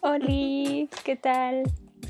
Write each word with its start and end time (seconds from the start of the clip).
Oli, 0.00 0.88
¿qué 1.04 1.16
tal? 1.16 1.64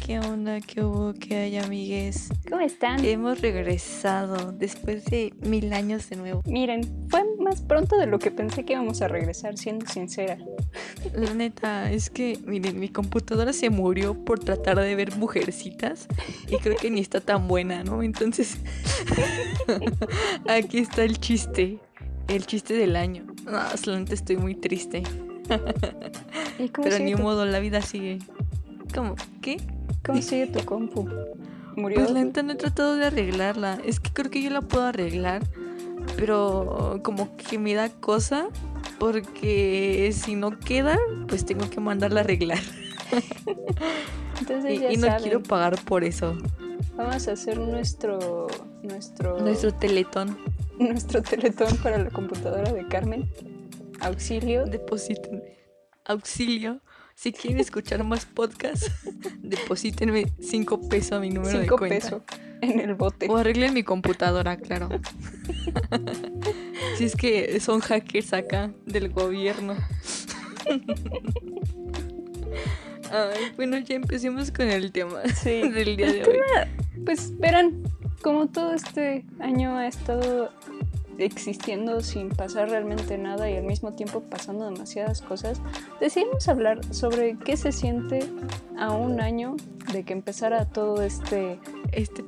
¿Qué 0.05 0.19
onda? 0.19 0.61
¿Qué 0.61 0.83
hubo? 0.83 1.15
¿Qué 1.15 1.37
hay, 1.37 1.57
amigues? 1.59 2.29
¿Cómo 2.49 2.61
están? 2.61 3.05
Hemos 3.05 3.41
regresado 3.41 4.53
después 4.53 5.05
de 5.07 5.33
mil 5.41 5.73
años 5.73 6.09
de 6.11 6.17
nuevo. 6.17 6.43
Miren, 6.47 6.83
fue 7.09 7.23
más 7.39 7.61
pronto 7.61 7.97
de 7.97 8.07
lo 8.07 8.19
que 8.19 8.31
pensé 8.31 8.65
que 8.65 8.73
íbamos 8.73 9.03
a 9.03 9.09
regresar, 9.09 9.57
siendo 9.59 9.87
sincera. 9.87 10.39
La 11.15 11.35
neta, 11.35 11.91
es 11.93 12.11
que, 12.11 12.39
miren, 12.45 12.81
mi 12.81 12.89
computadora 12.89 13.53
se 13.53 13.71
murió 13.71 14.25
por 14.25 14.41
tratar 14.41 14.79
de 14.81 14.95
ver 14.95 15.17
mujercitas 15.17 16.09
y 16.49 16.57
creo 16.57 16.77
que 16.77 16.91
ni 16.91 17.01
está 17.01 17.21
tan 17.21 17.47
buena, 17.49 17.85
¿no? 17.85 18.03
Entonces, 18.03 18.59
aquí 20.49 20.79
está 20.79 21.05
el 21.05 21.19
chiste, 21.19 21.79
el 22.29 22.47
chiste 22.47 22.75
del 22.75 22.97
año. 22.97 23.27
No, 23.45 23.53
la 23.53 23.99
neta 23.99 24.15
estoy 24.15 24.37
muy 24.37 24.55
triste. 24.55 25.03
¿Y 26.59 26.69
cómo, 26.69 26.89
Pero 26.89 27.05
ni 27.05 27.15
tu, 27.15 27.23
modo, 27.23 27.45
la 27.47 27.59
vida 27.61 27.83
sigue. 27.83 28.19
¿Cómo? 28.95 29.17
¿Qué? 29.41 29.59
cómo 30.05 30.21
sigue 30.23 30.47
tu 30.47 30.65
compu? 30.65 31.09
¿Murió? 31.77 31.99
Pues 31.99 32.11
la 32.11 32.25
no 32.43 32.53
he 32.53 32.57
tratado 32.57 32.97
de 32.97 33.07
arreglarla. 33.07 33.79
Es 33.85 34.01
que 34.01 34.11
creo 34.13 34.31
que 34.31 34.43
yo 34.43 34.51
la 34.51 34.61
puedo 34.61 34.85
arreglar, 34.85 35.43
pero 36.17 37.01
como 37.03 37.37
que 37.37 37.59
me 37.59 37.75
da 37.75 37.89
cosa 37.89 38.49
porque 38.99 40.11
si 40.13 40.35
no 40.35 40.59
queda, 40.59 40.99
pues 41.29 41.45
tengo 41.45 41.69
que 41.71 41.81
mandarla 41.81 42.21
a 42.21 42.25
arreglar. 42.25 42.59
Entonces 44.41 44.73
Y, 44.75 44.79
ya 44.81 44.93
y 44.93 44.97
no 44.97 45.07
saben, 45.07 45.23
quiero 45.23 45.43
pagar 45.43 45.83
por 45.85 46.05
eso. 46.05 46.37
vamos 46.97 47.29
a 47.29 47.33
hacer 47.33 47.59
nuestro 47.59 48.47
nuestro 48.83 49.41
Nuestro 49.41 49.73
teletón. 49.73 50.37
nuestro 50.79 51.23
teletón 51.23 51.77
para 51.79 51.99
la 51.99 52.11
computadora 52.11 52.73
de 52.73 52.87
Carmen. 52.87 53.31
Auxilio. 54.03 54.65
Deposítenme. 54.67 55.43
Auxilio. 56.05 56.81
Si 57.15 57.33
quieren 57.33 57.61
escuchar 57.61 58.03
más 58.05 58.25
podcasts, 58.27 58.91
deposítenme 59.43 60.27
5 60.41 60.89
pesos 60.89 61.13
a 61.13 61.21
mi 61.21 61.31
número 61.31 61.59
de 61.59 61.65
Cinco 61.65 61.79
cuenta. 61.79 61.95
pesos 61.97 62.23
en 62.63 62.81
el 62.81 62.95
bote. 62.95 63.27
O 63.29 63.37
arreglen 63.37 63.75
mi 63.75 63.83
computadora, 63.83 64.57
claro. 64.57 64.89
si 66.97 67.05
es 67.05 67.15
que 67.17 67.59
son 67.61 67.81
hackers 67.81 68.33
acá 68.33 68.73
del 68.87 69.11
gobierno. 69.11 69.77
Ay, 73.11 73.53
bueno, 73.57 73.79
ya 73.79 73.97
empecemos 73.97 74.51
con 74.51 74.69
el 74.71 74.91
tema 74.91 75.21
Sí. 75.35 75.69
del 75.69 75.97
día 75.97 76.13
de 76.13 76.23
hoy. 76.25 76.39
Pues 77.05 77.37
verán, 77.39 77.83
como 78.23 78.47
todo 78.49 78.75
este 78.75 79.25
año 79.41 79.77
ha 79.77 79.87
estado 79.87 80.51
existiendo 81.19 82.01
sin 82.01 82.29
pasar 82.31 82.71
realmente 82.71 83.19
nada 83.19 83.51
y 83.51 83.57
al 83.57 83.65
mismo 83.65 83.93
tiempo 83.93 84.21
pasando 84.21 84.65
demasiadas 84.71 85.23
cosas, 85.23 85.61
decidimos 86.01 86.49
hablar 86.49 86.81
sobre 86.93 87.37
qué 87.39 87.57
se 87.57 87.73
siente 87.73 88.29
a 88.79 88.93
un 88.93 89.21
año 89.21 89.57
de 89.93 90.05
que 90.05 90.13
empezara 90.13 90.67
todo 90.67 91.03
este, 91.03 91.59
Este. 91.93 92.23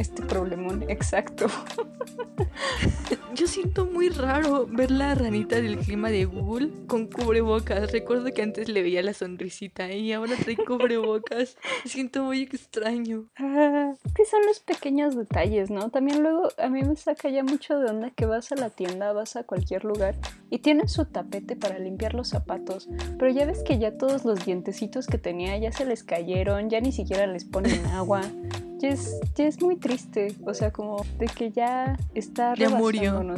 Este 0.00 0.22
problemón 0.22 0.84
exacto. 0.88 1.46
Yo 3.34 3.46
siento 3.46 3.86
muy 3.86 4.08
raro 4.08 4.66
ver 4.66 4.90
la 4.90 5.14
ranita 5.14 5.60
del 5.60 5.78
clima 5.78 6.10
de 6.10 6.24
Google 6.24 6.70
con 6.86 7.06
cubrebocas. 7.06 7.90
Recuerdo 7.92 8.32
que 8.34 8.42
antes 8.42 8.68
le 8.68 8.82
veía 8.82 9.02
la 9.02 9.14
sonrisita 9.14 9.90
y 9.92 10.12
ahora 10.12 10.34
trae 10.36 10.56
cubrebocas. 10.56 11.56
Siento 11.84 12.24
muy 12.24 12.42
extraño. 12.42 13.28
Ah, 13.36 13.94
que 14.14 14.24
son 14.24 14.40
los 14.46 14.60
pequeños 14.60 15.16
detalles, 15.16 15.70
¿no? 15.70 15.90
También 15.90 16.22
luego 16.22 16.48
a 16.58 16.68
mí 16.68 16.82
me 16.82 16.96
saca 16.96 17.30
ya 17.30 17.42
mucho 17.42 17.78
de 17.78 17.90
onda 17.90 18.10
que 18.10 18.26
vas 18.26 18.52
a 18.52 18.56
la 18.56 18.70
tienda, 18.70 19.12
vas 19.12 19.36
a 19.36 19.44
cualquier 19.44 19.84
lugar 19.84 20.16
y 20.50 20.58
tienen 20.58 20.88
su 20.88 21.04
tapete 21.04 21.56
para 21.56 21.78
limpiar 21.78 22.14
los 22.14 22.28
zapatos, 22.28 22.88
pero 23.18 23.30
ya 23.30 23.46
ves 23.46 23.62
que 23.62 23.78
ya 23.78 23.96
todos 23.96 24.24
los 24.24 24.44
dientecitos 24.44 25.06
que 25.06 25.18
tenía 25.18 25.56
ya 25.56 25.72
se 25.72 25.84
les 25.84 26.04
cayeron, 26.04 26.68
ya 26.68 26.80
ni 26.80 26.92
siquiera 26.92 27.26
les 27.26 27.44
ponen 27.44 27.86
agua. 27.86 28.22
Ya 28.80 28.88
es, 28.90 29.20
ya 29.36 29.46
es 29.46 29.60
muy 29.60 29.76
triste, 29.76 30.34
o 30.46 30.54
sea, 30.54 30.70
como 30.72 31.04
de 31.18 31.26
que 31.26 31.50
ya 31.50 31.98
está 32.14 32.54
Ya 32.54 32.68
murió. 32.70 33.22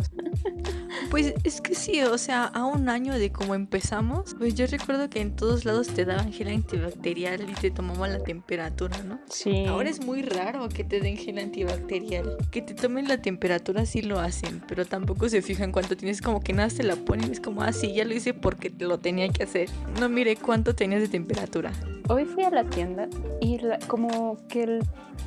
Pues 1.11 1.35
es 1.45 1.61
que 1.61 1.75
sí, 1.75 2.01
o 2.03 2.17
sea, 2.17 2.45
a 2.45 2.65
un 2.65 2.89
año 2.89 3.13
de 3.19 3.31
cómo 3.33 3.55
empezamos, 3.55 4.35
pues 4.39 4.55
yo 4.55 4.67
recuerdo 4.67 5.11
que 5.11 5.21
en 5.21 5.37
todos 5.37 5.65
lados 5.67 5.89
te 5.89 6.05
daban 6.07 6.33
gel 6.33 6.49
antibacterial 6.49 7.49
y 7.51 7.53
te 7.55 7.71
tomaban 7.71 8.13
la 8.15 8.21
temperatura, 8.21 8.97
¿no? 9.03 9.19
Sí. 9.29 9.67
Ahora 9.67 9.91
es 9.91 10.05
muy 10.05 10.23
raro 10.23 10.69
que 10.71 10.85
te 10.85 11.01
den 11.01 11.17
gel 11.19 11.39
antibacterial. 11.39 12.37
Que 12.51 12.63
te 12.63 12.73
tomen 12.75 13.09
la 13.09 13.21
temperatura 13.21 13.85
sí 13.85 14.01
lo 14.01 14.21
hacen, 14.21 14.63
pero 14.67 14.87
tampoco 14.87 15.29
se 15.29 15.43
fijan 15.43 15.71
cuánto 15.73 15.97
tienes, 15.99 16.23
como 16.23 16.41
que 16.41 16.53
nada 16.55 16.69
te 16.69 16.83
la 16.83 16.97
ponen, 16.97 17.31
es 17.31 17.41
como, 17.41 17.63
ah, 17.63 17.73
sí, 17.73 17.93
ya 17.93 18.05
lo 18.07 18.15
hice 18.15 18.33
porque 18.33 18.71
lo 18.79 18.99
tenía 18.99 19.29
que 19.29 19.43
hacer. 19.43 19.69
No 20.01 20.09
mire 20.09 20.37
cuánto 20.37 20.75
tenías 20.75 21.03
de 21.03 21.09
temperatura. 21.09 21.73
Hoy 22.09 22.25
fui 22.25 22.45
a 22.45 22.51
la 22.51 22.65
tienda 22.65 23.09
y 23.41 23.59
la- 23.59 23.79
como 23.87 24.37
que 24.49 24.63
el- 24.65 24.83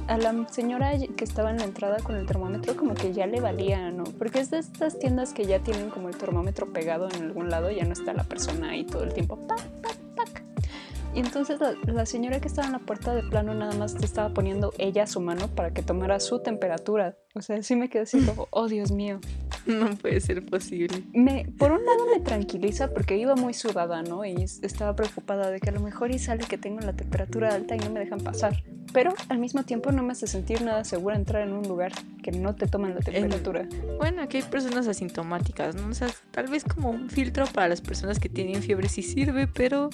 a 0.07 0.17
la 0.17 0.47
señora 0.50 0.91
que 1.16 1.23
estaba 1.23 1.51
en 1.51 1.57
la 1.57 1.63
entrada 1.63 1.97
con 1.97 2.16
el 2.16 2.25
termómetro 2.25 2.75
como 2.75 2.94
que 2.94 3.13
ya 3.13 3.25
le 3.25 3.41
valía, 3.41 3.91
¿no? 3.91 4.03
Porque 4.03 4.39
es 4.39 4.51
de 4.51 4.59
estas 4.59 5.00
tiendas 5.00 5.33
que 5.33 5.45
ya 5.45 5.59
tienen 5.59 5.89
como 5.89 6.09
el 6.09 6.17
termómetro 6.17 6.72
pegado 6.72 7.09
en 7.09 7.23
algún 7.23 7.50
lado, 7.50 7.72
ya 7.72 7.85
no 7.85 7.94
está 7.94 8.13
la 8.13 8.23
persona 8.23 8.69
ahí 8.72 8.83
todo 8.83 9.03
el 9.03 9.13
tiempo. 9.13 9.38
Pac, 9.47 9.61
pac, 9.81 9.97
pac. 10.16 10.44
Y 11.13 11.19
entonces 11.19 11.59
la, 11.59 11.75
la 11.85 12.06
señora 12.06 12.39
que 12.41 12.47
estaba 12.47 12.67
en 12.67 12.73
la 12.73 12.79
puerta 12.79 13.16
de 13.16 13.23
plano 13.23 13.53
nada 13.53 13.73
más 13.73 13.95
te 13.95 14.06
estaba 14.06 14.33
poniendo 14.33 14.73
ella 14.78 15.07
su 15.07 15.22
mano 15.22 15.47
para 15.47 15.72
que 15.72 15.81
tomara 15.81 16.19
su 16.19 16.39
temperatura. 16.39 17.17
O 17.33 17.41
sea, 17.41 17.63
sí 17.63 17.75
me 17.75 17.89
quedé 17.89 18.03
así 18.03 18.23
como, 18.25 18.47
oh 18.51 18.67
Dios 18.67 18.91
mío. 18.91 19.19
No 19.85 19.89
puede 19.97 20.19
ser 20.21 20.45
posible. 20.45 21.03
Me, 21.13 21.45
por 21.57 21.71
un 21.71 21.83
lado 21.85 22.05
me 22.13 22.19
tranquiliza 22.21 22.91
porque 22.91 23.17
iba 23.17 23.35
muy 23.35 23.53
sudada, 23.53 24.01
¿no? 24.03 24.23
Y 24.25 24.41
es- 24.43 24.59
estaba 24.63 24.95
preocupada 24.95 25.49
de 25.49 25.59
que 25.59 25.69
a 25.69 25.73
lo 25.73 25.79
mejor 25.79 26.11
y 26.11 26.19
sale 26.19 26.45
que 26.45 26.57
tengo 26.57 26.79
la 26.81 26.93
temperatura 26.93 27.53
alta 27.53 27.75
y 27.75 27.79
no 27.79 27.89
me 27.89 27.99
dejan 27.99 28.19
pasar. 28.19 28.63
Pero 28.93 29.13
al 29.27 29.39
mismo 29.39 29.63
tiempo 29.63 29.91
no 29.91 30.03
me 30.03 30.13
hace 30.13 30.25
sentir 30.27 30.61
nada 30.61 30.83
segura 30.85 31.15
entrar 31.17 31.41
en 31.45 31.53
un 31.53 31.67
lugar 31.67 31.91
que 32.23 32.31
no 32.31 32.55
te 32.55 32.65
toman 32.67 32.93
la 32.95 33.01
temperatura. 33.01 33.67
Bueno, 33.97 34.21
aquí 34.21 34.37
hay 34.37 34.43
personas 34.43 34.87
asintomáticas, 34.87 35.75
¿no? 35.75 35.87
O 35.89 35.93
sea, 35.93 36.07
tal 36.31 36.47
vez 36.47 36.63
como 36.63 36.91
un 36.91 37.09
filtro 37.09 37.45
para 37.47 37.67
las 37.67 37.81
personas 37.81 38.19
que 38.19 38.29
tienen 38.29 38.61
fiebre 38.61 38.87
sí 38.87 39.01
sirve, 39.03 39.47
pero 39.47 39.89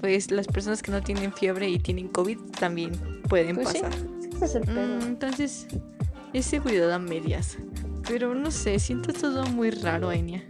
pues 0.00 0.30
las 0.30 0.46
personas 0.48 0.82
que 0.82 0.90
no 0.90 1.00
tienen 1.02 1.32
fiebre 1.32 1.68
y 1.70 1.78
tienen 1.78 2.08
COVID 2.08 2.38
también 2.58 2.92
pueden 3.28 3.54
Pues 3.56 3.68
sí. 3.70 3.80
pasar. 3.80 3.98
Ese 4.34 4.44
es 4.44 4.54
el 4.56 4.62
pedo. 4.64 4.98
Mm, 4.98 5.02
entonces, 5.06 5.66
es 6.34 6.44
seguridad 6.44 6.92
a 6.92 6.98
medias. 6.98 7.56
Pero 8.06 8.34
no 8.34 8.50
sé, 8.50 8.78
siento 8.78 9.12
todo 9.12 9.44
muy 9.46 9.70
raro, 9.70 10.12
Enya. 10.12 10.44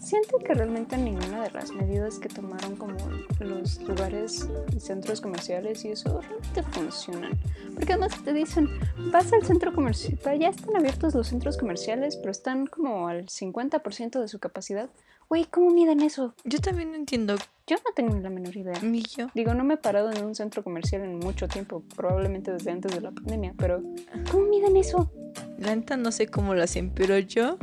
Siento 0.00 0.38
que 0.38 0.52
realmente 0.52 0.96
ninguna 0.98 1.42
de 1.42 1.50
las 1.50 1.72
medidas 1.72 2.18
que 2.18 2.28
tomaron 2.28 2.76
como 2.76 2.94
los 3.40 3.80
lugares 3.82 4.48
y 4.76 4.78
centros 4.78 5.20
comerciales 5.20 5.84
y 5.84 5.88
eso 5.92 6.20
realmente 6.20 6.62
funcionan. 6.62 7.38
Porque 7.74 7.94
además 7.94 8.22
te 8.22 8.34
dicen, 8.34 8.68
vas 9.10 9.32
al 9.32 9.42
centro 9.44 9.74
comercial, 9.74 10.18
ya 10.38 10.48
están 10.50 10.76
abiertos 10.76 11.14
los 11.14 11.28
centros 11.28 11.56
comerciales, 11.56 12.16
pero 12.16 12.32
están 12.32 12.66
como 12.66 13.08
al 13.08 13.26
50% 13.26 14.20
de 14.20 14.28
su 14.28 14.38
capacidad. 14.38 14.90
Güey, 15.30 15.46
¿cómo 15.46 15.70
miden 15.70 16.00
eso? 16.00 16.34
Yo 16.44 16.60
también 16.60 16.90
no 16.90 16.96
entiendo, 16.96 17.36
Yo 17.66 17.76
no 17.76 17.94
tengo 17.96 18.14
ni 18.14 18.20
la 18.20 18.28
menor 18.28 18.54
idea. 18.56 18.78
ni 18.82 19.02
yo. 19.02 19.28
Digo, 19.34 19.54
no 19.54 19.64
me 19.64 19.74
he 19.74 19.78
parado 19.78 20.12
en 20.12 20.22
un 20.22 20.34
centro 20.34 20.62
comercial 20.62 21.02
en 21.02 21.18
mucho 21.18 21.48
tiempo, 21.48 21.82
probablemente 21.96 22.52
desde 22.52 22.70
antes 22.70 22.94
de 22.94 23.00
la 23.00 23.10
pandemia, 23.10 23.54
pero 23.56 23.82
¿cómo 24.30 24.44
miden 24.44 24.76
eso? 24.76 25.10
La 25.58 25.74
neta 25.74 25.96
no 25.96 26.12
sé 26.12 26.26
cómo 26.26 26.54
lo 26.54 26.62
hacen, 26.62 26.90
pero 26.90 27.18
yo 27.18 27.58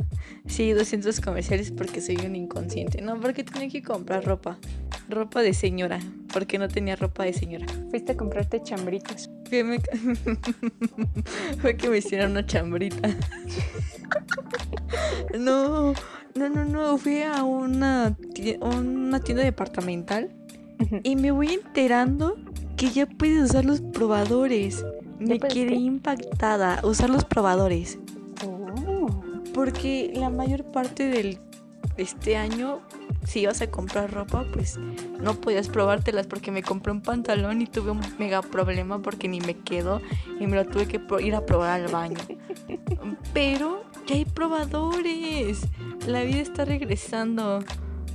sí 0.46 0.64
he 0.64 0.66
ido 0.66 0.82
a 0.82 0.84
centros 0.84 1.20
comerciales 1.20 1.70
porque 1.70 2.00
soy 2.00 2.16
un 2.26 2.34
inconsciente. 2.36 3.00
No, 3.02 3.20
porque 3.20 3.44
tenía 3.44 3.68
que 3.68 3.82
comprar 3.82 4.24
ropa. 4.24 4.58
Ropa 5.08 5.42
de 5.42 5.52
señora, 5.52 6.00
porque 6.32 6.58
no 6.58 6.68
tenía 6.68 6.96
ropa 6.96 7.24
de 7.24 7.32
señora. 7.32 7.66
Fuiste 7.90 8.12
a 8.12 8.16
comprarte 8.16 8.62
chambritas. 8.62 9.30
Fue, 9.48 9.62
me- 9.64 9.80
Fue 11.60 11.76
que 11.76 11.88
me 11.90 11.98
hicieron 11.98 12.32
una 12.32 12.46
chambrita. 12.46 13.08
No, 15.38 15.94
no, 16.34 16.48
no, 16.48 16.64
no. 16.64 16.98
Fui 16.98 17.22
a 17.22 17.42
una, 17.44 18.16
una 18.60 19.20
tienda 19.20 19.42
departamental 19.42 20.30
y 21.02 21.16
me 21.16 21.30
voy 21.30 21.48
enterando 21.54 22.36
que 22.76 22.90
ya 22.90 23.06
puedes 23.06 23.50
usar 23.50 23.64
los 23.64 23.80
probadores. 23.80 24.84
Me 25.22 25.38
quedé 25.38 25.74
impactada. 25.74 26.80
Usar 26.84 27.10
los 27.10 27.24
probadores. 27.24 27.98
Oh. 28.46 29.22
Porque 29.54 30.12
la 30.14 30.30
mayor 30.30 30.64
parte 30.64 31.08
del 31.08 31.38
este 31.96 32.36
año, 32.36 32.80
si 33.24 33.40
ibas 33.40 33.60
a 33.60 33.70
comprar 33.70 34.12
ropa, 34.12 34.46
pues 34.52 34.78
no 35.20 35.34
podías 35.34 35.68
probártelas 35.68 36.26
porque 36.26 36.50
me 36.50 36.62
compré 36.62 36.92
un 36.92 37.02
pantalón 37.02 37.60
y 37.60 37.66
tuve 37.66 37.90
un 37.90 38.00
mega 38.18 38.42
problema 38.42 39.00
porque 39.00 39.28
ni 39.28 39.40
me 39.40 39.58
quedó 39.58 40.00
y 40.40 40.46
me 40.46 40.56
lo 40.56 40.64
tuve 40.66 40.86
que 40.86 41.00
ir 41.20 41.34
a 41.34 41.44
probar 41.44 41.82
al 41.82 41.92
baño. 41.92 42.18
Pero 43.34 43.84
ya 44.06 44.14
hay 44.14 44.24
probadores. 44.24 45.62
La 46.06 46.22
vida 46.22 46.40
está 46.40 46.64
regresando 46.64 47.60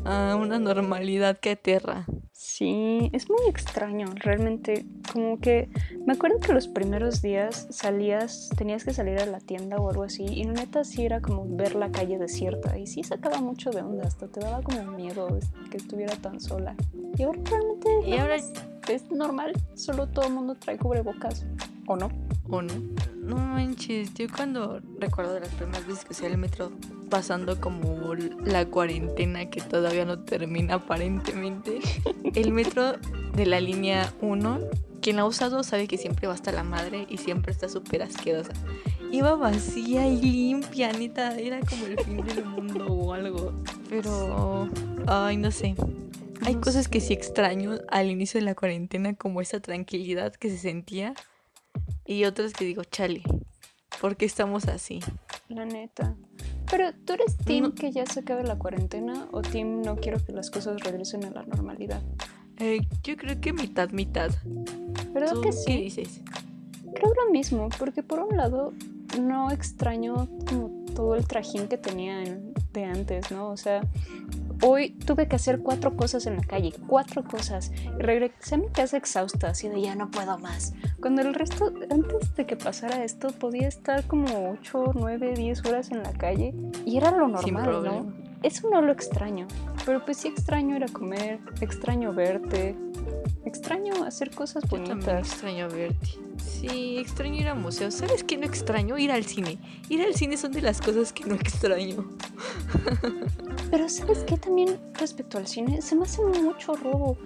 a 0.06 0.36
una 0.36 0.60
normalidad 0.60 1.38
que 1.39 1.51
aterra. 1.51 2.06
Sí, 2.57 3.12
es 3.13 3.30
muy 3.30 3.48
extraño, 3.48 4.07
realmente, 4.15 4.83
como 5.13 5.39
que 5.39 5.69
Me 6.07 6.13
acuerdo 6.13 6.39
que 6.39 6.54
los 6.54 6.68
primeros 6.68 7.21
días 7.21 7.68
salías, 7.69 8.50
tenías 8.57 8.83
que 8.83 8.94
salir 8.94 9.19
a 9.19 9.27
la 9.27 9.39
tienda 9.39 9.77
o 9.77 9.92
algo 9.92 10.01
así, 10.01 10.24
y 10.24 10.44
neta 10.45 10.83
sí 10.83 11.06
era 11.06 11.21
como 11.21 11.45
ver 11.48 11.75
la 11.75 11.92
calle 11.92 12.18
desierta, 12.18 12.75
y 12.80 12.88
sí 12.88 13.04
sacaba 13.04 13.42
mucho 13.42 13.69
de 13.69 13.81
onda, 13.81 14.07
hasta 14.07 14.27
te 14.27 14.39
daba 14.39 14.63
como 14.63 14.81
miedo 14.94 15.38
que 15.69 15.77
estuviera 15.77 16.15
tan 16.15 16.39
sola. 16.39 16.75
Y 17.15 17.21
ahora 17.21 17.42
realmente 17.45 17.89
Y 18.09 18.18
ahora 18.18 18.38
es 18.38 19.12
normal, 19.12 19.53
solo 19.75 20.07
todo 20.07 20.25
el 20.25 20.33
mundo 20.33 20.56
trae 20.56 20.80
cubrebocas, 20.80 21.45
¿o 21.88 21.95
no? 21.95 22.12
¿O 22.50 22.62
no? 22.62 22.74
No 23.24 23.38
manches, 23.38 24.13
yo 24.13 24.28
cuando 24.34 24.80
recuerdo 25.00 25.34
de 25.34 25.42
las 25.42 25.50
primeras 25.50 25.86
veces 25.88 26.06
que 26.06 26.13
usé 26.13 26.28
el 26.28 26.38
metro 26.38 26.72
pasando 27.10 27.60
como 27.60 28.13
la 28.13 28.66
cuarentena 28.68 29.50
que 29.50 29.62
todavía 29.62 30.06
no 30.06 30.19
termina 30.19 30.75
aparentemente, 30.75 31.80
el 32.36 32.51
metro 32.51 32.94
de 33.34 33.45
la 33.45 33.60
línea 33.60 34.13
1, 34.22 34.60
quien 35.01 35.16
la 35.16 35.24
ha 35.24 35.25
usado 35.25 35.63
sabe 35.63 35.88
que 35.88 35.98
siempre 35.98 36.28
va 36.28 36.34
hasta 36.34 36.51
la 36.51 36.63
madre 36.63 37.06
y 37.10 37.18
siempre 37.18 37.51
está 37.51 37.69
súper 37.69 38.04
asquerosa. 38.04 38.54
Iba 39.12 39.36
vacía 39.36 40.07
y 40.07 40.22
limpia, 40.22 40.92
neta, 40.92 41.38
era 41.38 41.62
como 41.62 41.86
el 41.86 42.00
fin 42.01 42.25
del 42.25 42.44
mundo 42.44 42.88
o 42.88 43.13
algo. 43.13 43.54
Pero, 43.89 44.68
ay, 45.07 45.38
no 45.38 45.51
sé. 45.51 45.75
Hay 46.42 46.56
No 46.56 46.62
cosas 46.62 46.88
que 46.89 47.00
sí 47.00 47.13
extraño 47.13 47.78
al 47.89 48.10
inicio 48.10 48.39
de 48.39 48.45
la 48.45 48.56
cuarentena, 48.56 49.16
como 49.16 49.39
esa 49.39 49.62
tranquilidad 49.62 50.34
que 50.34 50.50
se 50.50 50.57
sentía. 50.57 51.13
Y 52.06 52.24
otras 52.25 52.54
que 52.54 52.66
digo, 52.66 52.84
chale, 52.84 53.22
¿por 54.01 54.16
qué 54.18 54.25
estamos 54.25 54.68
así? 54.68 55.00
La 55.50 55.66
neta. 55.66 56.16
Pero, 56.69 56.92
¿tú 57.06 57.13
eres 57.13 57.38
team 57.38 57.63
No. 57.63 57.75
que 57.75 57.92
ya 57.92 58.06
se 58.06 58.19
acabe 58.19 58.44
la 58.44 58.57
cuarentena 58.57 59.28
o 59.31 59.42
team 59.42 59.81
no 59.81 59.95
quiero 59.98 60.24
que 60.24 60.34
las 60.34 60.50
cosas 60.51 60.81
regresen 60.81 61.24
a 61.25 61.30
la 61.30 61.44
normalidad? 61.44 62.01
Eh, 62.60 62.80
yo 63.04 63.16
creo 63.16 63.39
que 63.39 63.54
mitad, 63.54 63.92
mitad. 63.92 64.31
¿Verdad 65.13 65.34
¿Tú 65.34 65.42
que 65.42 65.50
qué 65.50 65.54
sí? 65.56 65.78
dices? 65.81 66.22
Creo 66.94 67.13
lo 67.13 67.31
mismo, 67.31 67.69
porque 67.78 68.04
por 68.04 68.19
un 68.19 68.36
lado 68.36 68.74
no 69.22 69.51
extraño 69.51 70.28
como 70.50 70.76
todo 70.97 71.13
el 71.13 71.27
trajín 71.27 71.67
que 71.67 71.77
tenía 71.77 72.23
en- 72.23 72.53
de 72.73 72.83
antes, 72.85 73.29
¿no? 73.31 73.49
O 73.49 73.57
sea, 73.57 73.81
hoy 74.63 74.89
tuve 75.05 75.27
que 75.27 75.35
hacer 75.35 75.59
cuatro 75.59 75.95
cosas 75.95 76.25
en 76.25 76.38
la 76.38 76.41
calle, 76.44 76.73
cuatro 76.88 77.23
cosas. 77.23 77.71
Y 77.85 78.01
regresé 78.01 78.55
a 78.55 78.57
mi 78.57 78.67
casa 78.69 78.97
exhausta, 78.97 79.49
así 79.49 79.69
de 79.69 79.79
ya 79.79 79.94
no 79.94 80.09
puedo 80.09 80.39
más. 80.39 80.73
Cuando 80.99 81.21
el 81.21 81.35
resto, 81.35 81.71
antes 81.91 82.35
de 82.35 82.45
que 82.47 82.55
pasara 82.57 83.03
esto, 83.03 83.27
podía 83.29 83.67
estar 83.67 84.07
como 84.07 84.49
8, 84.51 84.91
9, 84.95 85.33
10 85.35 85.63
horas 85.65 85.91
en 85.91 86.01
la 86.01 86.13
calle 86.13 86.55
y 86.83 86.97
era 86.97 87.11
lo 87.11 87.27
normal. 87.27 87.43
¿no? 87.83 88.13
Eso 88.41 88.67
no 88.71 88.81
lo 88.81 88.91
extraño, 88.91 89.47
pero 89.85 90.03
pues 90.03 90.17
sí 90.17 90.27
extraño 90.29 90.75
ir 90.75 90.83
a 90.83 90.88
comer, 90.88 91.39
extraño 91.61 92.13
verte, 92.13 92.75
extraño 93.47 94.03
hacer 94.03 94.31
cosas 94.31 94.63
Yo 94.63 94.69
también 94.69 94.99
bonitas. 94.99 95.27
extraño 95.31 95.69
verte. 95.69 96.07
Sí, 96.38 96.97
extraño 96.97 97.35
ir 97.41 97.47
a 97.47 97.55
museos. 97.55 97.94
¿Sabes 97.95 98.23
qué 98.23 98.38
no 98.38 98.45
extraño? 98.45 98.97
Ir 98.97 99.11
al 99.11 99.25
cine. 99.25 99.57
Ir 99.89 100.01
al 100.01 100.13
cine 100.15 100.38
son 100.38 100.51
de 100.51 100.61
las 100.61 100.81
cosas 100.81 101.13
que 101.13 101.25
no 101.25 101.35
extraño. 101.35 102.05
Pero 103.71 103.89
¿sabes 103.89 104.19
qué? 104.19 104.38
También 104.38 104.79
respecto 104.99 105.38
al 105.38 105.47
cine, 105.47 105.81
se 105.81 105.95
me 105.95 106.03
hace 106.03 106.21
mucho 106.23 106.73
robo. 106.73 107.17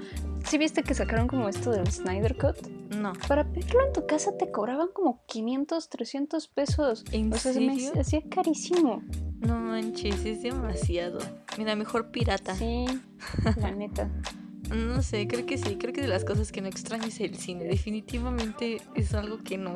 ¿Sí 0.48 0.58
viste 0.58 0.82
que 0.84 0.94
sacaron 0.96 1.28
como 1.28 1.48
esto 1.50 1.72
del 1.72 1.90
Snyder 1.92 2.36
Cut? 2.36 2.68
No. 2.96 3.14
Para 3.28 3.44
verlo 3.44 3.86
en 3.86 3.94
tu 3.94 4.06
casa 4.08 4.36
te 4.38 4.52
cobraban 4.52 4.88
como 4.94 5.24
500, 5.28 5.88
300 5.90 6.48
pesos. 6.48 7.06
¿En 7.12 7.32
o 7.32 7.38
sea, 7.38 7.54
se 7.54 7.62
me 7.62 7.76
serio? 7.80 8.02
hacía 8.02 8.22
carísimo. 8.30 9.04
No 9.40 9.60
manches, 9.60 10.26
es 10.26 10.42
demasiado. 10.42 11.20
Mira, 11.58 11.76
mejor 11.76 12.10
pirata. 12.12 12.56
Sí, 12.56 12.86
la 13.58 13.72
neta. 13.76 14.10
No 14.72 15.02
sé, 15.02 15.28
creo 15.28 15.46
que 15.46 15.58
sí. 15.58 15.76
Creo 15.76 15.94
que 15.94 16.02
de 16.02 16.08
las 16.08 16.26
cosas 16.26 16.52
que 16.52 16.62
no 16.62 16.68
extraño 16.68 17.06
es 17.06 17.20
el 17.20 17.38
cine. 17.38 17.66
Definitivamente 17.66 18.82
es 18.96 19.14
algo 19.14 19.40
que 19.44 19.58
no, 19.58 19.76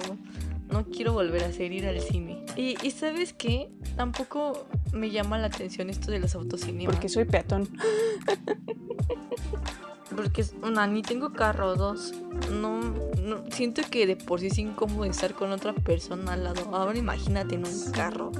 no 0.69 0.85
quiero 0.85 1.13
volver 1.13 1.43
a 1.43 1.47
hacer, 1.47 1.71
ir 1.71 1.85
al 1.85 1.99
cine. 2.01 2.45
Y, 2.55 2.75
y 2.81 2.91
¿sabes 2.91 3.33
qué? 3.33 3.69
Tampoco 3.95 4.67
me 4.93 5.11
llama 5.11 5.37
la 5.37 5.47
atención 5.47 5.89
esto 5.89 6.11
de 6.11 6.19
los 6.19 6.35
autocinemas. 6.35 6.95
Porque 6.95 7.09
soy 7.09 7.25
peatón. 7.25 7.69
Porque 10.15 10.41
es- 10.41 10.53
una, 10.61 10.85
ni 10.87 11.01
tengo 11.01 11.31
carro, 11.33 11.75
dos. 11.75 12.13
No, 12.51 12.79
no, 13.21 13.43
siento 13.51 13.81
que 13.89 14.05
de 14.05 14.15
por 14.15 14.39
sí 14.39 14.47
es 14.47 14.57
incómodo 14.57 15.05
estar 15.05 15.33
con 15.33 15.51
otra 15.51 15.73
persona 15.73 16.33
al 16.33 16.43
lado. 16.43 16.75
Ahora 16.75 16.97
imagínate 16.97 17.55
en 17.55 17.65
un 17.65 17.91
carro. 17.91 18.31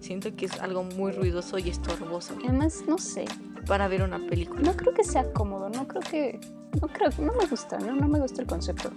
Siento 0.00 0.34
que 0.36 0.46
es 0.46 0.60
algo 0.60 0.82
muy 0.84 1.12
ruidoso 1.12 1.58
y 1.58 1.70
estorboso 1.70 2.34
Además, 2.44 2.82
no 2.86 2.98
sé. 2.98 3.24
para 3.66 3.88
ver 3.88 4.02
una 4.02 4.18
película. 4.26 4.60
No 4.60 4.76
creo 4.76 4.92
que 4.92 5.02
sea 5.04 5.32
cómodo. 5.32 5.70
No 5.70 5.88
creo 5.88 6.02
que. 6.02 6.40
No 6.80 6.88
creo. 6.88 7.08
No 7.18 7.32
me 7.32 7.46
gusta. 7.46 7.78
No, 7.78 7.92
no 7.94 8.06
me 8.08 8.20
gusta 8.20 8.42
el 8.42 8.46
concepto. 8.46 8.90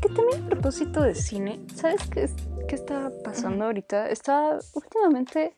Que 0.00 0.08
también 0.08 0.44
a 0.44 0.48
propósito 0.50 1.02
de 1.02 1.14
cine, 1.14 1.60
¿sabes 1.74 2.00
qué, 2.08 2.22
es- 2.24 2.34
qué 2.68 2.74
está 2.76 3.10
pasando 3.24 3.64
ahorita? 3.66 4.08
Está. 4.08 4.58
Últimamente 4.74 5.54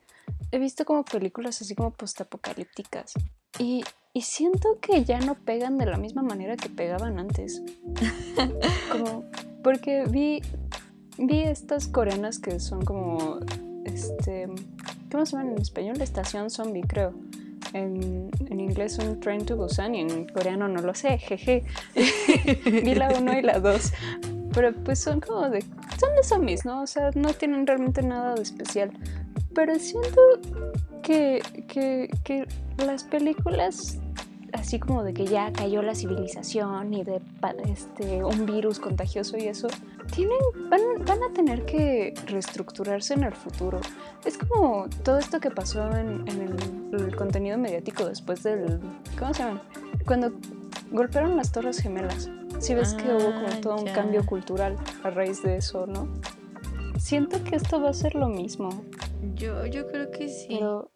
he 0.50 0.58
visto 0.58 0.84
como 0.84 1.04
películas 1.04 1.60
así 1.62 1.74
como 1.76 1.92
postapocalípticas. 1.92 3.12
Y, 3.58 3.84
y 4.12 4.22
siento 4.22 4.78
que 4.80 5.04
ya 5.04 5.20
no 5.20 5.34
pegan 5.34 5.78
de 5.78 5.86
la 5.86 5.96
misma 5.96 6.22
manera 6.22 6.56
que 6.56 6.68
pegaban 6.68 7.18
antes. 7.18 7.62
como. 8.92 9.24
Porque 9.62 10.04
vi. 10.08 10.42
Vi 11.18 11.40
estas 11.40 11.86
coreanas 11.86 12.38
que 12.38 12.58
son 12.58 12.84
como. 12.84 13.38
Este. 13.84 14.48
¿Cómo 15.10 15.26
se 15.26 15.36
llaman 15.36 15.52
en 15.52 15.58
español? 15.60 16.00
Estación 16.00 16.50
zombie, 16.50 16.82
creo. 16.82 17.14
En, 17.72 18.30
en 18.48 18.60
inglés 18.60 18.94
son 18.94 19.20
Train 19.20 19.44
to 19.44 19.56
Busan 19.56 19.94
y 19.94 20.00
en 20.00 20.26
coreano 20.26 20.66
no 20.66 20.80
lo 20.82 20.94
sé, 20.94 21.18
jeje. 21.18 21.64
Vi 22.64 22.94
la 22.94 23.12
1 23.16 23.38
y 23.38 23.42
la 23.42 23.60
2. 23.60 23.92
Pero 24.52 24.74
pues 24.84 24.98
son 24.98 25.20
como 25.20 25.48
de... 25.48 25.64
Son 25.98 26.14
de 26.16 26.22
zombies, 26.24 26.64
¿no? 26.64 26.82
O 26.82 26.86
sea, 26.86 27.10
no 27.14 27.32
tienen 27.32 27.66
realmente 27.66 28.02
nada 28.02 28.34
de 28.34 28.42
especial. 28.42 28.90
Pero 29.54 29.78
siento 29.78 30.20
que, 31.02 31.42
que, 31.68 32.08
que 32.24 32.46
las 32.84 33.04
películas 33.04 33.98
así 34.52 34.78
como 34.78 35.02
de 35.02 35.14
que 35.14 35.26
ya 35.26 35.52
cayó 35.52 35.82
la 35.82 35.94
civilización 35.94 36.92
y 36.94 37.04
de 37.04 37.20
este, 37.68 38.24
un 38.24 38.46
virus 38.46 38.78
contagioso 38.78 39.36
y 39.36 39.46
eso, 39.46 39.68
tienen, 40.14 40.38
van, 40.68 40.80
van 41.06 41.22
a 41.22 41.32
tener 41.32 41.64
que 41.64 42.14
reestructurarse 42.26 43.14
en 43.14 43.24
el 43.24 43.34
futuro. 43.34 43.80
Es 44.24 44.38
como 44.38 44.86
todo 45.04 45.18
esto 45.18 45.40
que 45.40 45.50
pasó 45.50 45.88
en, 45.96 46.26
en 46.28 46.40
el, 46.92 47.00
el 47.00 47.16
contenido 47.16 47.58
mediático 47.58 48.06
después 48.06 48.42
del... 48.42 48.80
¿Cómo 49.18 49.34
se 49.34 49.42
llama? 49.42 49.62
Cuando 50.06 50.32
golpearon 50.90 51.36
las 51.36 51.52
Torres 51.52 51.78
Gemelas. 51.78 52.30
Si 52.58 52.74
ves 52.74 52.94
que 52.94 53.04
hubo 53.04 53.32
como 53.32 53.46
Ah, 53.46 53.60
todo 53.62 53.76
un 53.76 53.86
cambio 53.86 54.26
cultural 54.26 54.76
a 55.02 55.10
raíz 55.10 55.42
de 55.42 55.56
eso, 55.56 55.86
¿no? 55.86 56.08
Siento 56.98 57.42
que 57.42 57.56
esto 57.56 57.80
va 57.80 57.90
a 57.90 57.94
ser 57.94 58.14
lo 58.14 58.28
mismo, 58.28 58.84
Yo, 59.40 59.66
yo 59.66 59.86
creo 59.88 60.10
que 60.10 60.28
sí. 60.28 60.46
pero 60.50 60.90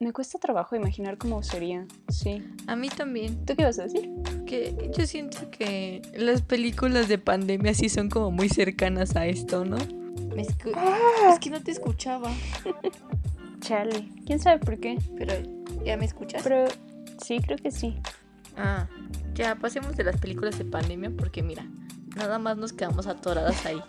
me 0.00 0.12
cuesta 0.12 0.38
trabajo 0.38 0.76
imaginar 0.76 1.18
cómo 1.18 1.42
sería. 1.42 1.86
Sí. 2.08 2.42
A 2.66 2.76
mí 2.76 2.88
también. 2.88 3.44
¿Tú 3.44 3.54
qué 3.56 3.62
ibas 3.62 3.78
a 3.78 3.84
decir? 3.84 4.10
Que 4.46 4.90
yo 4.96 5.06
siento 5.06 5.50
que 5.50 6.02
las 6.14 6.42
películas 6.42 7.08
de 7.08 7.18
pandemia 7.18 7.74
sí 7.74 7.88
son 7.88 8.08
como 8.10 8.30
muy 8.30 8.48
cercanas 8.48 9.16
a 9.16 9.26
esto, 9.26 9.64
¿no? 9.64 9.76
Me 10.34 10.42
escu- 10.44 10.76
Es 11.32 11.38
que 11.38 11.50
no 11.50 11.62
te 11.62 11.70
escuchaba. 11.70 12.30
Chale. 13.60 14.08
¿Quién 14.26 14.38
sabe 14.38 14.58
por 14.58 14.78
qué? 14.78 14.98
Pero, 15.18 15.32
¿ya 15.84 15.96
me 15.96 16.04
escuchas? 16.04 16.42
Pero 16.42 16.66
sí, 17.24 17.40
creo 17.40 17.56
que 17.58 17.70
sí. 17.70 17.96
Ah, 18.56 18.86
ya 19.34 19.56
pasemos 19.56 19.96
de 19.96 20.04
las 20.04 20.18
películas 20.18 20.58
de 20.58 20.64
pandemia 20.66 21.10
porque 21.16 21.42
mira, 21.42 21.66
nada 22.14 22.38
más 22.38 22.56
nos 22.58 22.72
quedamos 22.72 23.06
atoradas 23.06 23.64
ahí. 23.66 23.80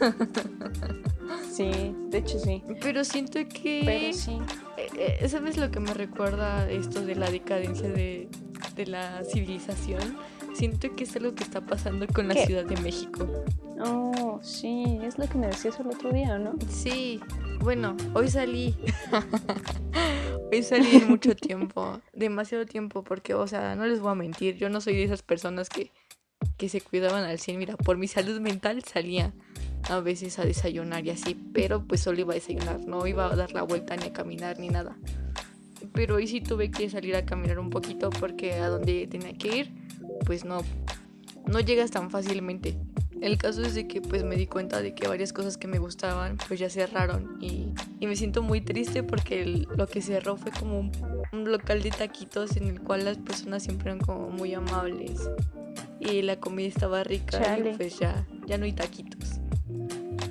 Sí, 1.56 1.94
de 2.10 2.18
hecho 2.18 2.38
sí. 2.38 2.62
Pero 2.82 3.02
siento 3.02 3.38
que... 3.48 3.82
Pero 3.84 4.12
sí. 4.12 4.38
Eh, 4.76 5.18
eh, 5.22 5.28
¿Sabes 5.28 5.56
lo 5.56 5.70
que 5.70 5.80
me 5.80 5.94
recuerda 5.94 6.70
esto 6.70 7.00
de 7.00 7.14
la 7.14 7.30
decadencia 7.30 7.88
de, 7.88 8.28
de 8.74 8.86
la 8.86 9.24
civilización? 9.24 10.18
Siento 10.52 10.94
que 10.94 11.04
es 11.04 11.16
algo 11.16 11.34
que 11.34 11.44
está 11.44 11.62
pasando 11.62 12.06
con 12.08 12.28
la. 12.28 12.34
Ciudad 12.34 12.64
de 12.64 12.76
México. 12.82 13.26
Oh, 13.78 14.38
sí, 14.42 14.98
es 15.02 15.18
lo 15.18 15.26
que 15.28 15.38
me 15.38 15.46
decías 15.46 15.80
el 15.80 15.86
otro 15.86 16.12
día, 16.12 16.38
¿no? 16.38 16.54
Sí, 16.70 17.20
bueno, 17.60 17.96
hoy 18.14 18.28
salí. 18.28 18.76
hoy 20.52 20.62
salí 20.62 20.96
en 20.96 21.08
mucho 21.08 21.36
tiempo, 21.36 22.00
demasiado 22.12 22.64
tiempo, 22.64 23.02
porque, 23.02 23.34
o 23.34 23.46
sea, 23.46 23.76
no 23.76 23.86
les 23.86 24.00
voy 24.00 24.12
a 24.12 24.14
mentir, 24.14 24.56
yo 24.56 24.70
no 24.70 24.80
soy 24.80 24.96
de 24.96 25.04
esas 25.04 25.22
personas 25.22 25.68
que, 25.68 25.90
que 26.56 26.68
se 26.68 26.80
cuidaban 26.80 27.24
al 27.24 27.38
100. 27.38 27.58
Mira, 27.58 27.76
por 27.76 27.98
mi 27.98 28.08
salud 28.08 28.40
mental 28.40 28.82
salía 28.84 29.34
a 29.88 30.00
veces 30.00 30.38
a 30.38 30.44
desayunar 30.44 31.06
y 31.06 31.10
así, 31.10 31.34
pero 31.52 31.84
pues 31.84 32.00
solo 32.00 32.20
iba 32.20 32.32
a 32.32 32.34
desayunar, 32.34 32.80
no 32.86 33.06
iba 33.06 33.30
a 33.32 33.36
dar 33.36 33.52
la 33.52 33.62
vuelta 33.62 33.96
ni 33.96 34.04
a 34.06 34.12
caminar 34.12 34.58
ni 34.58 34.68
nada. 34.68 34.96
Pero 35.92 36.16
hoy 36.16 36.26
sí 36.26 36.40
tuve 36.40 36.70
que 36.70 36.90
salir 36.90 37.14
a 37.16 37.24
caminar 37.24 37.58
un 37.58 37.70
poquito 37.70 38.10
porque 38.10 38.54
a 38.54 38.68
donde 38.68 39.06
tenía 39.06 39.32
que 39.34 39.56
ir, 39.58 39.72
pues 40.24 40.44
no, 40.44 40.62
no 41.46 41.60
llegas 41.60 41.90
tan 41.90 42.10
fácilmente. 42.10 42.76
El 43.22 43.38
caso 43.38 43.62
es 43.62 43.74
de 43.74 43.88
que 43.88 44.02
pues 44.02 44.24
me 44.24 44.36
di 44.36 44.46
cuenta 44.46 44.82
de 44.82 44.94
que 44.94 45.08
varias 45.08 45.32
cosas 45.32 45.56
que 45.56 45.66
me 45.66 45.78
gustaban 45.78 46.36
pues 46.48 46.60
ya 46.60 46.68
cerraron 46.68 47.38
y, 47.40 47.68
y 47.98 48.06
me 48.06 48.14
siento 48.14 48.42
muy 48.42 48.60
triste 48.60 49.02
porque 49.02 49.40
el- 49.42 49.68
lo 49.74 49.86
que 49.86 50.02
cerró 50.02 50.36
fue 50.36 50.52
como 50.52 50.78
un, 50.78 50.92
un 51.32 51.50
local 51.50 51.82
de 51.82 51.90
taquitos 51.90 52.56
en 52.58 52.66
el 52.66 52.80
cual 52.82 53.06
las 53.06 53.16
personas 53.16 53.62
siempre 53.62 53.90
eran 53.90 54.00
como 54.00 54.28
muy 54.28 54.52
amables 54.52 55.30
y 55.98 56.20
la 56.22 56.36
comida 56.38 56.68
estaba 56.68 57.04
rica 57.04 57.40
Chale. 57.42 57.70
y 57.70 57.76
pues 57.76 57.98
ya, 57.98 58.26
ya 58.46 58.58
no 58.58 58.66
hay 58.66 58.72
taquitos. 58.74 59.15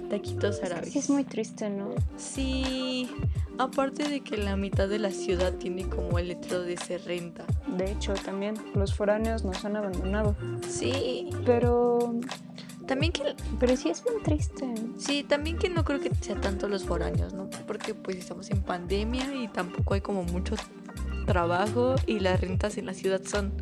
Taquitos 0.09 0.61
árabes. 0.63 0.95
Es 0.95 1.09
muy 1.09 1.23
triste, 1.23 1.69
¿no? 1.69 1.95
Sí, 2.17 3.09
aparte 3.57 4.07
de 4.07 4.21
que 4.21 4.37
la 4.37 4.55
mitad 4.55 4.87
de 4.87 4.99
la 4.99 5.11
ciudad 5.11 5.53
tiene 5.53 5.87
como 5.87 6.19
el 6.19 6.27
letrero 6.29 6.61
de 6.61 6.77
se 6.77 6.97
renta. 6.97 7.45
De 7.67 7.91
hecho, 7.91 8.13
también 8.13 8.55
los 8.75 8.93
foráneos 8.93 9.43
nos 9.43 9.65
han 9.65 9.75
abandonado. 9.75 10.35
Sí, 10.69 11.29
Pero, 11.45 12.15
también 12.85 13.11
que 13.11 13.35
pero 13.59 13.75
sí 13.75 13.89
es 13.89 14.03
bien 14.03 14.21
triste. 14.23 14.73
Sí, 14.97 15.23
también 15.23 15.57
que 15.57 15.69
no 15.69 15.83
creo 15.83 15.99
que 15.99 16.13
sea 16.21 16.39
tanto 16.39 16.67
los 16.67 16.85
foráneos, 16.85 17.33
¿no? 17.33 17.49
Porque 17.67 17.93
pues 17.93 18.17
estamos 18.17 18.49
en 18.51 18.61
pandemia 18.61 19.33
y 19.35 19.47
tampoco 19.47 19.95
hay 19.95 20.01
como 20.01 20.23
mucho 20.23 20.55
trabajo 21.25 21.95
y 22.05 22.19
las 22.19 22.39
rentas 22.39 22.77
en 22.77 22.85
la 22.85 22.93
ciudad 22.93 23.21
son 23.23 23.53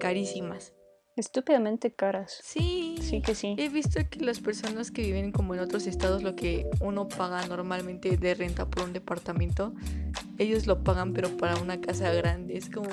carísimas. 0.00 0.72
Estúpidamente 1.16 1.92
caras. 1.92 2.40
Sí. 2.42 2.96
Sí 3.00 3.20
que 3.20 3.34
sí. 3.34 3.54
He 3.58 3.68
visto 3.68 4.00
que 4.10 4.20
las 4.20 4.40
personas 4.40 4.90
que 4.90 5.02
viven 5.02 5.30
como 5.30 5.54
en 5.54 5.60
otros 5.60 5.86
estados, 5.86 6.22
lo 6.22 6.34
que 6.34 6.66
uno 6.80 7.06
paga 7.08 7.46
normalmente 7.46 8.16
de 8.16 8.34
renta 8.34 8.66
por 8.66 8.82
un 8.84 8.92
departamento, 8.92 9.72
ellos 10.38 10.66
lo 10.66 10.82
pagan 10.82 11.12
pero 11.12 11.28
para 11.36 11.56
una 11.60 11.80
casa 11.80 12.12
grande. 12.12 12.56
Es 12.56 12.68
como 12.68 12.90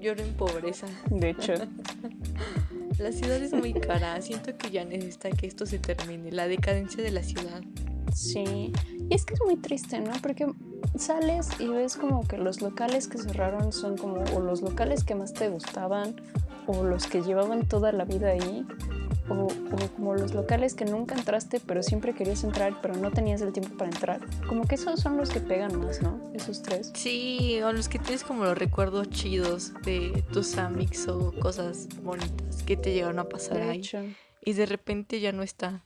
lloro 0.00 0.22
en 0.22 0.34
pobreza. 0.34 0.86
De 1.08 1.30
hecho, 1.30 1.54
La 2.98 3.10
ciudad 3.10 3.42
es 3.42 3.52
muy 3.54 3.72
cara. 3.72 4.20
Siento 4.20 4.56
que 4.58 4.70
ya 4.70 4.84
necesita 4.84 5.30
que 5.30 5.46
esto 5.46 5.64
se 5.64 5.78
termine. 5.78 6.30
La 6.30 6.46
decadencia 6.46 7.02
de 7.02 7.10
la 7.10 7.22
ciudad. 7.22 7.62
sí. 8.12 8.72
Y 9.08 9.14
es 9.14 9.24
que 9.24 9.34
es 9.34 9.40
muy 9.42 9.56
triste, 9.56 10.00
¿no? 10.00 10.12
Porque 10.22 10.46
sales 10.96 11.48
y 11.58 11.68
ves 11.68 11.96
como 11.96 12.26
que 12.26 12.36
los 12.36 12.60
locales 12.60 13.08
que 13.08 13.18
cerraron 13.18 13.72
son 13.72 13.96
como 13.96 14.22
o 14.34 14.40
los 14.40 14.60
locales 14.62 15.04
que 15.04 15.14
más 15.14 15.32
te 15.32 15.48
gustaban 15.48 16.16
o 16.66 16.82
los 16.84 17.06
que 17.06 17.22
llevaban 17.22 17.66
toda 17.66 17.92
la 17.92 18.04
vida 18.04 18.28
ahí. 18.28 18.66
O, 19.28 19.44
o 19.46 19.88
como 19.94 20.14
los 20.14 20.34
locales 20.34 20.74
que 20.74 20.84
nunca 20.84 21.14
entraste 21.14 21.60
pero 21.64 21.82
siempre 21.84 22.12
querías 22.12 22.42
entrar 22.42 22.80
pero 22.82 22.96
no 22.96 23.12
tenías 23.12 23.40
el 23.40 23.52
tiempo 23.52 23.76
para 23.76 23.90
entrar. 23.90 24.20
Como 24.48 24.66
que 24.66 24.74
esos 24.74 25.00
son 25.00 25.16
los 25.16 25.30
que 25.30 25.38
pegan 25.40 25.78
más, 25.78 26.02
¿no? 26.02 26.20
Esos 26.34 26.60
tres. 26.60 26.90
Sí, 26.94 27.60
o 27.62 27.72
los 27.72 27.88
que 27.88 27.98
tienes 28.00 28.24
como 28.24 28.44
los 28.44 28.58
recuerdos 28.58 29.08
chidos 29.10 29.72
de 29.84 30.24
tus 30.32 30.58
amics 30.58 31.06
o 31.08 31.32
cosas 31.40 31.88
bonitas 32.02 32.62
que 32.64 32.76
te 32.76 32.92
llegaron 32.92 33.20
a 33.20 33.24
pasar 33.28 33.58
De 33.58 33.62
ahí. 33.62 33.78
hecho. 33.78 34.00
Y 34.44 34.54
de 34.54 34.66
repente 34.66 35.20
ya 35.20 35.30
no 35.30 35.44
está. 35.44 35.84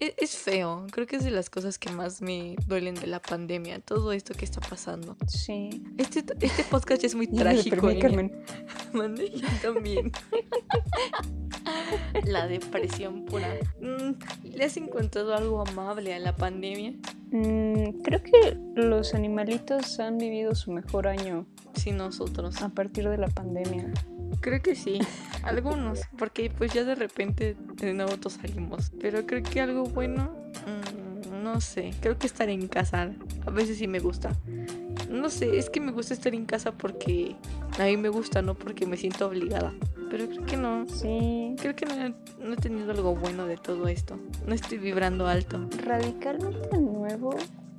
E- 0.00 0.14
Es, 0.18 0.36
feo, 0.36 0.86
creo 0.90 1.06
que 1.06 1.16
es 1.16 1.24
de 1.24 1.30
las 1.30 1.48
cosas 1.50 1.78
que 1.78 1.90
más 1.90 2.20
me 2.20 2.56
duelen 2.66 2.94
de 2.96 3.06
la 3.06 3.20
pandemia, 3.22 3.80
todo 3.80 4.12
esto 4.12 4.34
que 4.34 4.44
está 4.44 4.60
pasando. 4.60 5.16
Sí. 5.26 5.84
Este, 5.98 6.24
este 6.40 6.64
podcast 6.70 7.02
ya 7.02 7.06
es 7.06 7.14
muy 7.14 7.26
trágico. 7.28 7.86
deprimí. 7.88 8.00
Carmen. 8.00 8.44
Mande, 8.92 9.30
yo 9.30 9.46
también. 9.62 10.10
la 12.24 12.46
depresión 12.46 13.24
pura. 13.24 13.48
Mm, 13.80 14.54
¿Le 14.56 14.64
has 14.64 14.76
encontrado 14.76 15.34
algo 15.34 15.62
amable 15.66 16.14
a 16.14 16.18
la 16.18 16.34
pandemia? 16.36 16.92
Mm, 17.30 18.00
creo 18.02 18.22
que 18.22 18.56
los 18.74 19.14
animalitos 19.14 19.98
han 20.00 20.18
vivido 20.18 20.54
su 20.54 20.72
mejor 20.72 21.08
año 21.08 21.46
Sí, 21.74 21.92
nosotros. 21.92 22.62
a 22.62 22.68
partir 22.68 23.08
de 23.08 23.18
la 23.18 23.28
pandemia. 23.28 23.92
Creo 24.40 24.60
que 24.62 24.74
sí, 24.74 24.98
algunos, 25.42 26.00
porque 26.18 26.50
pues 26.50 26.72
ya 26.72 26.84
de 26.84 26.94
repente 26.94 27.56
de 27.76 27.92
nuevo 27.94 28.16
todos 28.18 28.34
salimos. 28.34 28.90
Pero 29.00 29.26
creo 29.26 29.42
que 29.42 29.60
algo 29.60 29.84
bueno, 29.84 30.34
mm, 30.66 31.42
no 31.42 31.60
sé, 31.60 31.92
creo 32.00 32.18
que 32.18 32.26
estar 32.26 32.48
en 32.48 32.68
casa 32.68 33.10
a 33.46 33.50
veces 33.50 33.78
sí 33.78 33.88
me 33.88 33.98
gusta. 34.00 34.32
No 35.10 35.28
sé, 35.30 35.58
es 35.58 35.70
que 35.70 35.80
me 35.80 35.92
gusta 35.92 36.14
estar 36.14 36.34
en 36.34 36.46
casa 36.46 36.72
porque 36.72 37.36
a 37.78 37.84
mí 37.84 37.96
me 37.96 38.08
gusta, 38.08 38.42
no 38.42 38.54
porque 38.54 38.86
me 38.86 38.96
siento 38.96 39.26
obligada. 39.26 39.72
Pero 40.10 40.28
creo 40.28 40.46
que 40.46 40.56
no, 40.56 40.86
Sí. 40.88 41.54
creo 41.58 41.74
que 41.74 41.86
no 41.86 41.94
he, 41.94 42.14
no 42.38 42.52
he 42.54 42.56
tenido 42.56 42.90
algo 42.92 43.14
bueno 43.16 43.46
de 43.46 43.56
todo 43.56 43.88
esto. 43.88 44.18
No 44.46 44.54
estoy 44.54 44.78
vibrando 44.78 45.26
alto. 45.26 45.68
Radicalmente 45.84 46.78
nuevo 46.78 47.34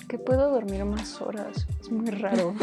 que 0.06 0.18
puedo 0.18 0.52
dormir 0.52 0.86
más 0.86 1.22
horas. 1.22 1.68
Es 1.80 1.92
muy 1.92 2.10
raro. 2.12 2.56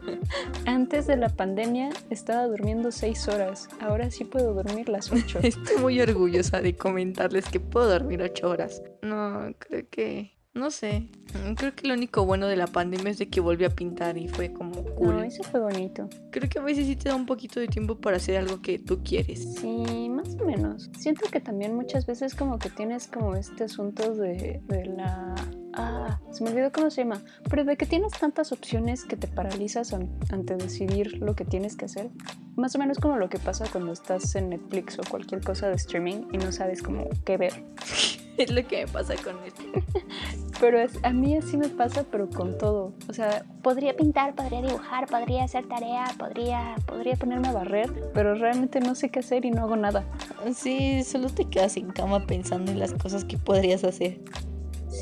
Antes 0.66 1.06
de 1.06 1.16
la 1.16 1.28
pandemia 1.28 1.90
estaba 2.10 2.46
durmiendo 2.46 2.90
seis 2.92 3.28
horas. 3.28 3.68
Ahora 3.80 4.10
sí 4.10 4.24
puedo 4.24 4.54
dormir 4.54 4.88
las 4.88 5.12
ocho. 5.12 5.38
Estoy 5.42 5.76
muy 5.78 6.00
orgullosa 6.00 6.60
de 6.60 6.76
comentarles 6.76 7.48
que 7.48 7.60
puedo 7.60 7.88
dormir 7.88 8.22
ocho 8.22 8.48
horas. 8.48 8.82
No, 9.02 9.54
creo 9.58 9.84
que... 9.90 10.36
No 10.54 10.70
sé. 10.70 11.10
Creo 11.56 11.74
que 11.74 11.86
lo 11.86 11.92
único 11.92 12.24
bueno 12.24 12.46
de 12.46 12.56
la 12.56 12.66
pandemia 12.66 13.10
es 13.10 13.18
de 13.18 13.28
que 13.28 13.42
volví 13.42 13.66
a 13.66 13.68
pintar 13.68 14.16
y 14.16 14.26
fue 14.26 14.54
como 14.54 14.84
cool. 14.94 15.16
No, 15.16 15.22
eso 15.22 15.42
fue 15.42 15.60
bonito. 15.60 16.08
Creo 16.30 16.48
que 16.48 16.58
a 16.58 16.62
veces 16.62 16.86
sí 16.86 16.96
te 16.96 17.10
da 17.10 17.14
un 17.14 17.26
poquito 17.26 17.60
de 17.60 17.68
tiempo 17.68 18.00
para 18.00 18.16
hacer 18.16 18.38
algo 18.38 18.62
que 18.62 18.78
tú 18.78 19.02
quieres. 19.04 19.56
Sí, 19.60 20.08
más 20.08 20.34
o 20.40 20.46
menos. 20.46 20.90
Siento 20.98 21.28
que 21.30 21.40
también 21.40 21.74
muchas 21.74 22.06
veces 22.06 22.34
como 22.34 22.58
que 22.58 22.70
tienes 22.70 23.06
como 23.06 23.36
este 23.36 23.64
asunto 23.64 24.14
de, 24.14 24.62
de 24.66 24.86
la... 24.86 25.34
Ah, 25.76 26.18
se 26.32 26.42
me 26.42 26.50
olvidó 26.50 26.72
cómo 26.72 26.90
se 26.90 27.02
llama. 27.02 27.20
Pero 27.50 27.64
de 27.64 27.76
que 27.76 27.86
tienes 27.86 28.12
tantas 28.12 28.52
opciones 28.52 29.04
que 29.04 29.16
te 29.16 29.26
paralizas 29.28 29.92
an- 29.92 30.08
ante 30.30 30.56
decidir 30.56 31.18
lo 31.22 31.34
que 31.34 31.44
tienes 31.44 31.76
que 31.76 31.84
hacer. 31.84 32.08
Más 32.56 32.74
o 32.74 32.78
menos 32.78 32.98
como 32.98 33.16
lo 33.16 33.28
que 33.28 33.38
pasa 33.38 33.66
cuando 33.70 33.92
estás 33.92 34.34
en 34.36 34.48
Netflix 34.50 34.98
o 34.98 35.02
cualquier 35.10 35.42
cosa 35.42 35.68
de 35.68 35.74
streaming 35.74 36.24
y 36.32 36.38
no 36.38 36.52
sabes 36.52 36.82
como 36.82 37.08
qué 37.24 37.36
ver. 37.36 37.52
Es 38.36 38.50
lo 38.52 38.66
que 38.68 38.84
me 38.84 38.92
pasa 38.92 39.14
con 39.16 39.34
esto. 39.46 39.62
Pero 40.60 40.78
es- 40.78 40.98
a 41.02 41.10
mí 41.10 41.34
así 41.38 41.56
me 41.56 41.68
pasa, 41.70 42.04
pero 42.10 42.28
con 42.28 42.58
todo. 42.58 42.92
O 43.08 43.14
sea, 43.14 43.44
Podría 43.62 43.96
pintar, 43.96 44.34
podría 44.34 44.60
dibujar, 44.60 45.06
podría 45.06 45.44
hacer 45.44 45.66
tarea, 45.66 46.04
podría... 46.18 46.74
podría 46.86 47.16
ponerme 47.16 47.48
a 47.48 47.52
barrer, 47.52 47.90
pero 48.14 48.34
realmente 48.34 48.80
no 48.80 48.94
sé 48.94 49.08
qué 49.08 49.20
hacer 49.20 49.44
y 49.46 49.50
no 49.50 49.62
hago 49.62 49.76
nada. 49.76 50.04
Sí, 50.54 51.02
solo 51.02 51.28
te 51.30 51.46
quedas 51.46 51.76
en 51.78 51.88
cama 51.90 52.26
pensando 52.26 52.70
en 52.72 52.78
las 52.78 52.92
cosas 52.92 53.24
que 53.24 53.38
podrías 53.38 53.84
hacer. 53.84 54.20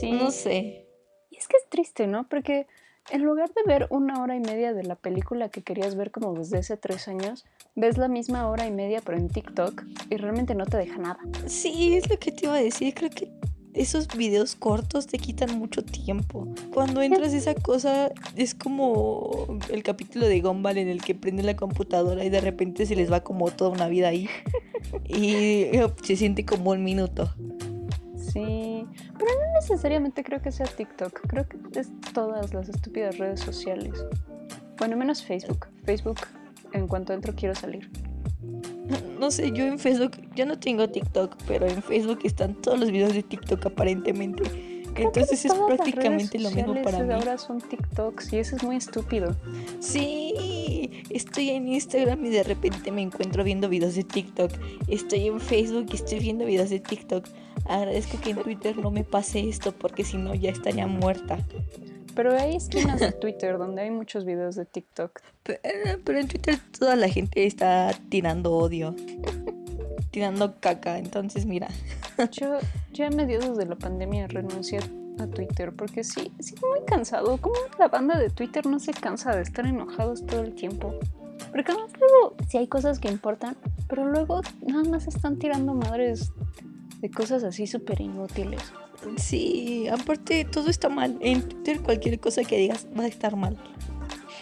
Sí. 0.01 0.13
No 0.13 0.31
sé. 0.31 0.87
Y 1.31 1.37
es 1.37 1.49
que 1.49 1.57
es 1.57 1.69
triste, 1.69 2.07
¿no? 2.07 2.29
Porque 2.29 2.67
en 3.11 3.23
lugar 3.23 3.51
de 3.53 3.63
ver 3.67 3.87
una 3.91 4.23
hora 4.23 4.35
y 4.35 4.41
media 4.41 4.73
de 4.73 4.83
la 4.83 4.97
película 4.97 5.51
que 5.51 5.63
querías 5.63 5.95
ver 5.95 6.11
como 6.11 6.33
desde 6.35 6.59
hace 6.59 6.77
tres 6.77 7.07
años, 7.09 7.45
ves 7.75 7.99
la 7.99 8.09
misma 8.09 8.49
hora 8.49 8.67
y 8.67 8.71
media 8.71 9.03
pero 9.05 9.19
en 9.19 9.29
TikTok 9.29 9.83
y 10.11 10.17
realmente 10.17 10.55
no 10.55 10.65
te 10.65 10.79
deja 10.79 10.97
nada. 10.99 11.19
Sí, 11.47 11.95
es 11.95 12.09
lo 12.09 12.19
que 12.19 12.33
te 12.33 12.47
iba 12.47 12.55
a 12.55 12.63
decir. 12.63 12.95
Creo 12.95 13.11
que 13.11 13.31
esos 13.75 14.09
videos 14.17 14.55
cortos 14.55 15.07
te 15.07 15.19
quitan 15.19 15.59
mucho 15.59 15.85
tiempo. 15.85 16.49
Cuando 16.73 17.03
entras 17.03 17.35
esa 17.35 17.55
cosa, 17.55 18.11
es 18.37 18.55
como 18.55 19.59
el 19.71 19.83
capítulo 19.83 20.27
de 20.27 20.41
Gumball 20.41 20.79
en 20.79 20.89
el 20.89 21.03
que 21.03 21.15
prende 21.15 21.43
la 21.43 21.57
computadora 21.57 22.25
y 22.25 22.31
de 22.31 22.41
repente 22.41 22.87
se 22.87 22.97
les 22.97 23.13
va 23.13 23.21
como 23.21 23.51
toda 23.51 23.71
una 23.71 23.89
vida 23.89 24.09
ahí. 24.09 24.29
Y 25.07 25.67
se 26.03 26.17
siente 26.17 26.45
como 26.47 26.71
un 26.71 26.85
minuto. 26.85 27.35
Sí, 28.17 28.74
necesariamente 29.71 30.23
creo 30.23 30.40
que 30.42 30.52
sea 30.52 30.66
TikTok, 30.66 31.21
creo 31.26 31.49
que 31.49 31.59
es 31.78 31.90
todas 32.12 32.52
las 32.52 32.68
estúpidas 32.68 33.18
redes 33.18 33.40
sociales. 33.40 34.04
Bueno, 34.78 34.97
menos 34.97 35.23
Facebook. 35.23 35.66
Facebook, 35.85 36.21
en 36.73 36.87
cuanto 36.87 37.12
entro 37.12 37.35
quiero 37.35 37.54
salir. 37.54 37.90
No 39.18 39.30
sé, 39.30 39.52
yo 39.52 39.64
en 39.64 39.78
Facebook, 39.78 40.12
yo 40.35 40.44
no 40.44 40.59
tengo 40.59 40.88
TikTok, 40.88 41.37
pero 41.47 41.66
en 41.66 41.83
Facebook 41.83 42.18
están 42.25 42.54
todos 42.54 42.78
los 42.78 42.90
videos 42.90 43.14
de 43.14 43.23
TikTok 43.23 43.64
aparentemente. 43.66 44.42
Creo 44.42 45.11
que 45.11 45.21
Entonces 45.21 45.44
es 45.44 45.54
prácticamente 45.54 46.38
lo 46.38 46.50
mismo 46.50 46.80
para 46.83 47.02
mí. 47.02 47.12
Ahora 47.12 47.38
son 47.38 47.61
TikToks 47.61 48.33
y 48.33 48.38
eso 48.38 48.56
es 48.56 48.62
muy 48.62 48.76
estúpido. 48.76 49.35
Sí, 49.80 51.02
estoy 51.11 51.50
en 51.50 51.66
Instagram 51.68 52.25
y 52.26 52.30
de 52.30 52.42
repente 52.44 52.92
me 52.92 53.02
encuentro 53.02 53.42
viendo 53.42 53.68
videos 53.68 53.94
de 53.94 54.04
TikTok. 54.04 54.52
Estoy 54.87 55.26
en 55.26 55.40
Facebook 55.40 55.87
y 55.90 55.97
estoy 55.97 56.21
viendo 56.21 56.44
videos 56.44 56.71
de 56.71 56.80
TikTok. 56.80 57.26
Agradezco 57.66 58.21
que 58.21 58.30
en 58.30 58.42
Twitter 58.42 58.76
no 58.76 58.90
me 58.90 59.04
pase 59.04 59.49
esto 59.49 59.73
porque 59.73 60.04
si 60.04 60.16
no 60.18 60.35
ya 60.35 60.50
estaría 60.50 60.87
muerta. 60.87 61.38
Pero 62.14 62.33
hay 62.38 62.56
esquinas 62.56 63.00
de 63.00 63.11
Twitter 63.12 63.59
donde 63.59 63.83
hay 63.83 63.90
muchos 63.90 64.25
videos 64.25 64.54
de 64.54 64.64
TikTok. 64.66 65.21
Pe- 65.42 65.61
Pero 66.04 66.18
en 66.18 66.28
Twitter 66.28 66.59
toda 66.78 66.94
la 66.97 67.09
gente 67.09 67.44
está 67.47 67.90
tirando 68.09 68.52
odio. 68.52 68.94
Tirando 70.11 70.54
caca, 70.61 70.99
entonces 70.99 71.44
mira. 71.47 71.68
Yo 72.33 72.59
ya 72.92 73.09
a 73.09 73.11
mediados 73.11 73.56
de 73.56 73.66
la 73.66 73.75
pandemia 73.76 74.28
renuncié 74.28 74.78
a 75.18 75.26
Twitter 75.26 75.73
porque 75.75 76.04
sí, 76.04 76.30
sí, 76.38 76.54
muy 76.71 76.85
cansado. 76.87 77.37
¿Cómo 77.38 77.56
la 77.78 77.88
banda 77.88 78.16
de 78.18 78.30
Twitter 78.30 78.66
no 78.66 78.78
se 78.78 78.92
cansa 78.92 79.35
de 79.35 79.42
estar 79.42 79.66
enojados 79.66 80.25
todo 80.25 80.42
el 80.42 80.54
tiempo? 80.54 80.94
Porque 81.50 81.73
además 81.73 81.90
luego 81.99 82.37
sí 82.49 82.59
hay 82.59 82.68
cosas 82.68 83.00
que 83.00 83.09
importan, 83.09 83.56
pero 83.88 84.06
luego 84.06 84.40
nada 84.64 84.85
más 84.85 85.09
están 85.09 85.38
tirando 85.38 85.75
madres 85.75 86.30
de 87.05 87.11
cosas 87.11 87.45
así 87.45 87.67
súper 87.67 88.01
inútiles. 88.01 88.63
Sí, 89.19 89.87
aparte 89.89 90.47
todo 90.47 90.71
está 90.71 90.89
mal. 90.89 91.19
En 91.21 91.47
Twitter 91.47 91.83
cualquier 91.83 92.19
cosa 92.19 92.45
que 92.45 92.57
digas 92.57 92.87
va 92.99 93.05
a 93.05 93.09
estar 93.09 93.37
mal. 93.37 93.59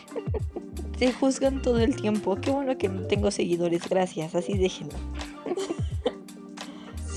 Te 0.98 1.12
juzgan 1.12 1.60
todo 1.60 1.80
el 1.80 1.96
tiempo. 1.96 2.36
Qué 2.36 2.52
bueno 2.52 2.78
que 2.78 2.88
no 2.88 3.02
tengo 3.08 3.32
seguidores, 3.32 3.88
gracias. 3.88 4.36
Así 4.36 4.56
déjenlo. 4.56 4.94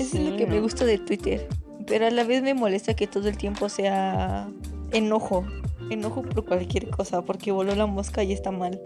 Eso 0.08 0.18
es 0.18 0.30
lo 0.30 0.36
que 0.36 0.46
me 0.46 0.58
gusta 0.58 0.84
de 0.84 0.98
Twitter. 0.98 1.48
Pero 1.86 2.08
a 2.08 2.10
la 2.10 2.24
vez 2.24 2.42
me 2.42 2.54
molesta 2.54 2.94
que 2.94 3.06
todo 3.06 3.28
el 3.28 3.38
tiempo 3.38 3.68
sea 3.68 4.50
enojo. 4.90 5.46
Enojo 5.90 6.22
por 6.22 6.44
cualquier 6.44 6.90
cosa, 6.90 7.22
porque 7.22 7.52
voló 7.52 7.76
la 7.76 7.86
mosca 7.86 8.24
y 8.24 8.32
está 8.32 8.50
mal. 8.50 8.80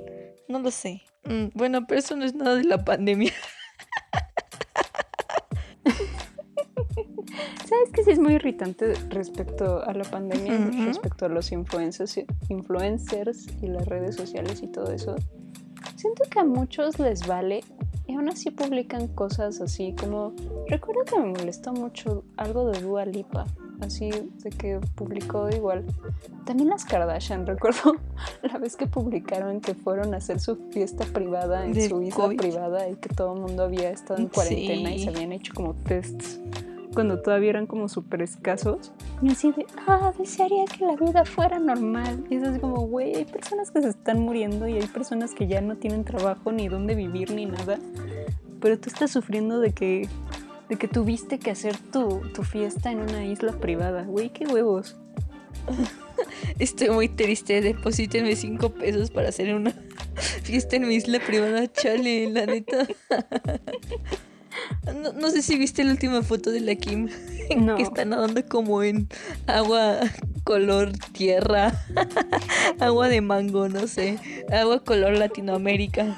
No 0.46 0.58
lo 0.58 0.70
sé. 0.70 1.00
Mm, 1.24 1.46
bueno, 1.54 1.86
pero 1.86 2.00
eso 2.00 2.16
no 2.16 2.26
es 2.26 2.34
nada 2.34 2.56
de 2.56 2.64
la 2.64 2.84
pandemia. 2.84 3.32
sí 8.10 8.14
es 8.14 8.18
muy 8.18 8.34
irritante 8.34 8.94
respecto 9.08 9.82
a 9.84 9.92
la 9.94 10.04
pandemia, 10.04 10.54
Ujú. 10.58 10.84
respecto 10.86 11.26
a 11.26 11.28
los 11.28 11.52
influencers, 11.52 12.20
influencers 12.48 13.46
y 13.62 13.68
las 13.68 13.86
redes 13.86 14.16
sociales 14.16 14.62
y 14.62 14.66
todo 14.68 14.90
eso? 14.92 15.16
Siento 15.96 16.24
que 16.30 16.40
a 16.40 16.44
muchos 16.44 16.98
les 16.98 17.26
vale 17.26 17.60
y 18.06 18.14
aún 18.14 18.28
así 18.28 18.50
publican 18.50 19.06
cosas 19.08 19.60
así 19.60 19.94
como... 19.98 20.32
Recuerdo 20.68 21.04
que 21.04 21.18
me 21.20 21.26
molestó 21.26 21.72
mucho 21.72 22.24
algo 22.36 22.70
de 22.70 22.80
Dua 22.80 23.04
Lipa, 23.04 23.46
así 23.80 24.10
de 24.10 24.50
que 24.50 24.80
publicó 24.94 25.48
igual. 25.50 25.84
También 26.44 26.68
las 26.70 26.84
Kardashian, 26.84 27.46
recuerdo 27.46 27.96
la 28.42 28.58
vez 28.58 28.76
que 28.76 28.86
publicaron 28.86 29.60
que 29.60 29.74
fueron 29.74 30.14
a 30.14 30.18
hacer 30.18 30.40
su 30.40 30.56
fiesta 30.70 31.04
privada 31.04 31.64
en 31.66 31.72
Del 31.72 31.88
su 31.90 32.02
isla 32.02 32.24
COVID. 32.24 32.36
privada 32.38 32.88
y 32.88 32.96
que 32.96 33.08
todo 33.10 33.34
el 33.34 33.40
mundo 33.42 33.62
había 33.64 33.90
estado 33.90 34.18
en 34.20 34.28
cuarentena 34.28 34.90
y 34.92 34.98
Sí. 34.98 35.04
se 35.04 35.10
habían 35.10 35.32
hecho 35.32 35.52
como 35.54 35.74
tests 35.74 36.40
cuando 36.94 37.20
todavía 37.20 37.50
eran 37.50 37.66
como 37.66 37.88
súper 37.88 38.22
escasos. 38.22 38.92
Y 39.22 39.30
así 39.30 39.52
de, 39.52 39.66
ah, 39.86 40.12
desearía 40.18 40.64
que 40.64 40.84
la 40.84 40.96
vida 40.96 41.24
fuera 41.24 41.58
normal. 41.58 42.24
Y 42.30 42.36
es 42.36 42.42
así 42.42 42.58
como, 42.58 42.86
güey, 42.86 43.14
hay 43.14 43.24
personas 43.24 43.70
que 43.70 43.82
se 43.82 43.88
están 43.88 44.20
muriendo 44.20 44.68
y 44.68 44.74
hay 44.74 44.86
personas 44.86 45.34
que 45.34 45.46
ya 45.46 45.60
no 45.60 45.76
tienen 45.76 46.04
trabajo 46.04 46.52
ni 46.52 46.68
dónde 46.68 46.94
vivir 46.94 47.32
ni 47.32 47.46
nada. 47.46 47.78
Pero 48.60 48.78
tú 48.78 48.88
estás 48.88 49.10
sufriendo 49.10 49.60
de 49.60 49.72
que, 49.72 50.08
de 50.68 50.76
que 50.76 50.88
tuviste 50.88 51.38
que 51.38 51.50
hacer 51.50 51.76
tu, 51.76 52.20
tu 52.34 52.42
fiesta 52.42 52.90
en 52.90 53.00
una 53.00 53.24
isla 53.24 53.52
privada. 53.52 54.02
Güey, 54.02 54.30
qué 54.30 54.46
huevos. 54.46 54.96
Estoy 56.58 56.90
muy 56.90 57.08
triste. 57.08 57.60
Deposítenme 57.60 58.36
cinco 58.36 58.70
pesos 58.70 59.10
para 59.10 59.28
hacer 59.28 59.54
una 59.54 59.72
fiesta 60.42 60.76
en 60.76 60.88
mi 60.88 60.96
isla 60.96 61.20
privada. 61.20 61.70
Chale, 61.72 62.30
la 62.30 62.46
neta. 62.46 62.86
No, 64.94 65.12
no 65.12 65.30
sé 65.30 65.42
si 65.42 65.56
viste 65.56 65.84
la 65.84 65.92
última 65.92 66.22
foto 66.22 66.50
de 66.50 66.60
la 66.60 66.74
Kim. 66.74 67.08
No. 67.56 67.74
Que 67.74 67.82
está 67.82 68.04
nadando 68.04 68.46
como 68.46 68.80
en 68.84 69.08
agua 69.48 69.98
color 70.44 70.92
tierra. 71.12 71.72
agua 72.78 73.08
de 73.08 73.20
mango, 73.22 73.68
no 73.68 73.88
sé. 73.88 74.20
Agua 74.52 74.84
color 74.84 75.18
Latinoamérica. 75.18 76.16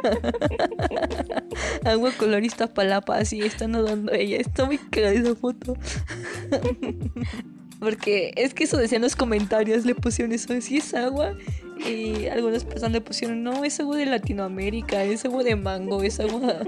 agua 1.84 2.12
color 2.16 2.44
Iztapalapa. 2.44 3.16
Así 3.16 3.40
está 3.40 3.66
nadando 3.66 4.12
ella. 4.12 4.36
Está 4.36 4.64
muy 4.64 4.78
cagada 4.78 5.14
esa 5.14 5.34
foto. 5.34 5.74
Porque 7.80 8.32
es 8.36 8.52
que 8.52 8.64
eso 8.64 8.76
decían 8.76 9.02
los 9.02 9.16
comentarios, 9.16 9.86
le 9.86 9.94
pusieron 9.94 10.32
eso, 10.32 10.48
sí 10.60 10.76
es 10.76 10.94
agua. 10.94 11.34
Y 11.78 12.26
algunas 12.26 12.64
personas 12.64 12.92
le 12.92 13.00
pusieron, 13.00 13.42
no, 13.42 13.64
es 13.64 13.80
agua 13.80 13.96
de 13.96 14.06
Latinoamérica, 14.06 15.02
es 15.02 15.24
agua 15.24 15.42
de 15.42 15.56
mango, 15.56 16.02
es 16.02 16.20
agua... 16.20 16.60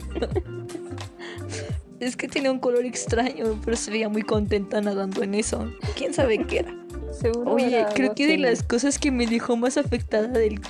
es 2.00 2.16
que 2.16 2.28
tenía 2.28 2.50
un 2.50 2.58
color 2.58 2.86
extraño, 2.86 3.60
pero 3.64 3.76
se 3.76 3.90
veía 3.90 4.08
muy 4.08 4.22
contenta 4.22 4.80
nadando 4.80 5.22
en 5.22 5.34
eso. 5.34 5.70
¿Quién 5.96 6.14
sabe 6.14 6.44
qué 6.46 6.60
era? 6.60 6.74
Seguro 7.12 7.52
Oye, 7.52 7.80
era 7.80 7.90
creo 7.90 8.14
que 8.14 8.26
de 8.26 8.38
las 8.38 8.62
cosas 8.62 8.98
que 8.98 9.10
me 9.10 9.26
dejó 9.26 9.56
más 9.56 9.76
afectada 9.76 10.28
del, 10.28 10.60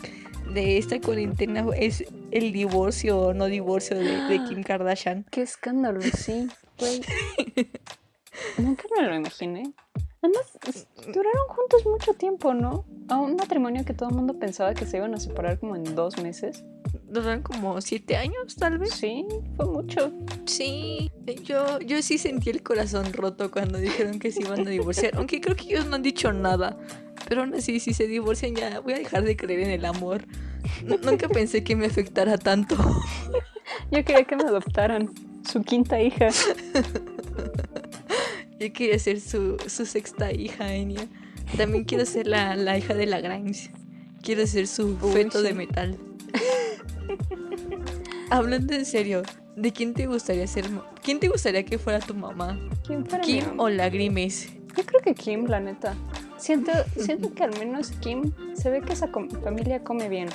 de 0.53 0.77
esta 0.77 1.01
cuarentena 1.01 1.65
es 1.77 2.05
el 2.33 2.53
divorcio 2.53 3.19
o 3.19 3.35
no 3.35 3.47
divorcio 3.47 3.97
de, 3.97 4.25
de 4.25 4.45
Kim 4.49 4.65
Kardashian. 4.65 5.25
Qué 5.31 5.43
escándalo, 5.43 6.01
sí, 6.03 6.49
güey. 6.79 7.01
Nunca 8.59 8.85
me 8.97 9.07
lo 9.07 9.15
imaginé. 9.15 9.73
Además, 10.23 10.59
s- 10.69 10.87
duraron 11.13 11.49
juntos 11.49 11.85
mucho 11.85 12.15
tiempo, 12.15 12.55
¿no? 12.55 12.85
A 13.09 13.19
un 13.19 13.35
matrimonio 13.37 13.85
que 13.85 13.93
todo 13.93 14.09
el 14.11 14.15
mundo 14.15 14.39
pensaba 14.39 14.73
que 14.73 14.87
se 14.87 14.97
iban 14.99 15.15
a 15.15 15.19
separar 15.21 15.59
como 15.59 15.75
en 15.77 15.95
dos 15.97 16.17
meses. 16.23 16.65
Duraron 17.09 17.43
como 17.43 17.81
siete 17.81 18.17
años, 18.17 18.55
tal 18.57 18.79
vez. 18.79 18.95
Sí, 18.95 19.27
fue 19.57 19.67
mucho. 19.67 20.13
Sí, 20.47 21.11
yo, 21.45 21.81
yo 21.81 22.01
sí 22.03 22.19
sentí 22.19 22.51
el 22.51 22.63
corazón 22.63 23.13
roto 23.13 23.51
cuando 23.51 23.79
dijeron 23.79 24.19
que 24.21 24.31
se 24.31 24.43
iban 24.43 24.67
a 24.67 24.71
divorciar, 24.71 25.17
aunque 25.17 25.41
creo 25.41 25.57
que 25.57 25.65
ellos 25.65 25.87
no 25.87 25.97
han 25.97 26.03
dicho 26.03 26.33
nada. 26.33 26.77
Pero 27.29 27.43
aún 27.43 27.55
así, 27.55 27.81
si 27.81 27.93
se 27.93 28.07
divorcian 28.07 28.55
ya 28.55 28.81
voy 28.81 28.93
a 28.95 28.99
dejar 28.99 29.25
de 29.25 29.37
creer 29.37 29.61
en 29.61 29.71
el 29.71 29.85
amor. 29.85 30.25
N- 30.83 30.99
nunca 31.03 31.29
pensé 31.29 31.65
que 31.65 31.75
me 31.77 31.87
afectara 31.87 32.39
tanto. 32.39 32.77
Yo 33.91 34.05
quería 34.05 34.25
que 34.25 34.37
me 34.37 34.45
adoptaran. 34.45 35.11
Su 35.51 35.63
quinta 35.63 36.01
hija. 36.01 36.29
Yo 38.63 38.73
quería 38.73 38.99
ser 38.99 39.21
su, 39.21 39.57
su 39.67 39.87
sexta 39.87 40.33
hija, 40.33 40.73
Enya. 40.73 41.07
También 41.57 41.85
quiero 41.85 42.07
ser 42.07 42.27
la, 42.29 42.55
la 42.55 42.79
hija 42.79 42.95
de 42.95 43.07
la 43.07 43.21
Grimes. 43.21 43.71
Quiero 44.23 44.47
ser 44.47 44.69
su 44.69 44.97
Uy, 45.03 45.13
feto 45.13 45.43
de 45.43 45.49
sí. 45.51 45.55
metal. 45.55 45.99
Hablando 48.31 48.75
en 48.75 48.85
serio, 48.87 49.23
¿de 49.57 49.73
quién 49.73 49.95
te 49.95 50.07
gustaría 50.07 50.47
ser? 50.47 50.67
¿Quién 51.03 51.19
te 51.21 51.29
gustaría 51.29 51.65
que 51.65 51.77
fuera 51.79 51.99
tu 51.99 52.15
mamá? 52.15 52.59
¿Quién 52.87 53.05
fuera 53.05 53.27
mi 53.27 53.33
¿Kim 53.33 53.45
mamá? 53.47 53.63
o 53.65 53.69
la 53.69 53.91
Grimes? 53.91 54.49
Yo 54.77 54.85
creo 54.87 55.01
que 55.03 55.15
Kim, 55.15 55.47
la 55.47 55.61
neta. 55.61 55.95
Siento, 56.39 56.73
siento 56.97 57.35
que 57.35 57.43
al 57.45 57.59
menos 57.59 57.91
Kim 58.01 58.33
se 58.55 58.71
ve 58.71 58.81
que 58.81 58.93
esa 58.93 59.09
familia 59.43 59.83
come 59.83 60.09
bien. 60.09 60.29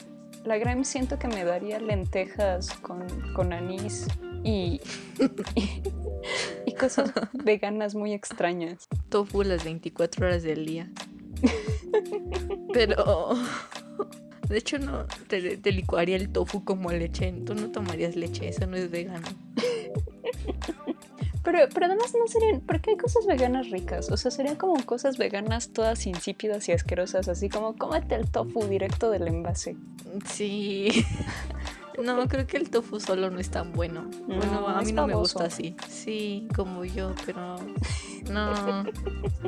La 0.43 0.57
Grimes 0.57 0.87
siento 0.87 1.17
que 1.17 1.27
me 1.27 1.43
daría 1.43 1.79
lentejas 1.79 2.71
con, 2.81 3.05
con 3.33 3.51
anís 3.53 4.05
y, 4.43 4.79
y 5.55 5.81
cosas 6.77 7.11
veganas 7.33 7.95
muy 7.95 8.13
extrañas. 8.13 8.87
tofu 9.09 9.43
las 9.43 9.63
24 9.63 10.27
horas 10.27 10.43
del 10.43 10.65
día. 10.65 10.89
Pero. 12.73 13.35
De 14.47 14.57
hecho, 14.57 14.79
no. 14.79 15.05
Te, 15.27 15.57
te 15.57 15.71
licuaría 15.71 16.15
el 16.15 16.29
tofu 16.29 16.63
como 16.63 16.91
leche. 16.91 17.33
Tú 17.45 17.53
no 17.53 17.71
tomarías 17.71 18.15
leche, 18.15 18.47
eso 18.47 18.65
no 18.65 18.77
es 18.77 18.89
vegano. 18.89 19.27
Pero, 21.47 21.59
pero 21.73 21.85
además 21.85 22.13
no 22.13 22.27
serían, 22.27 22.59
porque 22.59 22.89
hay 22.89 22.97
cosas 22.97 23.25
veganas 23.25 23.69
ricas, 23.69 24.11
o 24.11 24.17
sea, 24.17 24.31
serían 24.31 24.57
como 24.57 24.85
cosas 24.85 25.17
veganas 25.17 25.69
todas 25.69 26.05
insípidas 26.05 26.67
y 26.67 26.73
asquerosas, 26.73 27.29
así 27.29 27.47
como 27.47 27.77
cómete 27.77 28.15
el 28.15 28.29
tofu 28.29 28.65
directo 28.65 29.11
del 29.11 29.29
envase. 29.29 29.77
Sí. 30.25 31.05
No, 32.03 32.27
creo 32.27 32.45
que 32.47 32.57
el 32.57 32.69
tofu 32.69 32.99
solo 32.99 33.29
no 33.31 33.39
es 33.39 33.49
tan 33.49 33.71
bueno. 33.73 34.09
No, 34.27 34.35
bueno, 34.37 34.67
a 34.67 34.81
mí 34.81 34.91
no 34.91 35.07
me 35.07 35.15
gusta 35.15 35.45
así. 35.45 35.75
Sí, 35.89 36.47
como 36.55 36.85
yo, 36.85 37.13
pero. 37.25 37.55
No. 38.29 38.83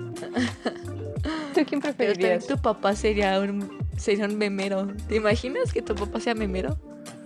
¿Tú 1.53 1.65
quién 1.65 1.81
Pero 1.81 1.81
también 1.81 1.81
preferirías? 1.81 2.47
tu 2.47 2.57
papá 2.57 2.95
sería 2.95 3.39
un, 3.39 3.77
sería 3.97 4.25
un 4.25 4.37
memero. 4.37 4.87
¿Te 5.07 5.15
imaginas 5.17 5.71
que 5.73 5.81
tu 5.81 5.93
papá 5.95 6.19
sea 6.19 6.33
memero? 6.33 6.77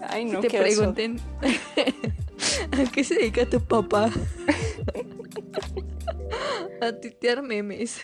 Ay, 0.10 0.26
no, 0.26 0.40
te 0.42 0.48
qué 0.50 0.60
oso. 0.60 0.66
pregunten 0.94 1.20
a 2.72 2.92
qué 2.92 3.04
se 3.04 3.16
dedica 3.16 3.46
tu 3.50 3.62
papá. 3.62 4.10
a 6.82 6.92
tuitear 7.00 7.42
memes. 7.44 8.02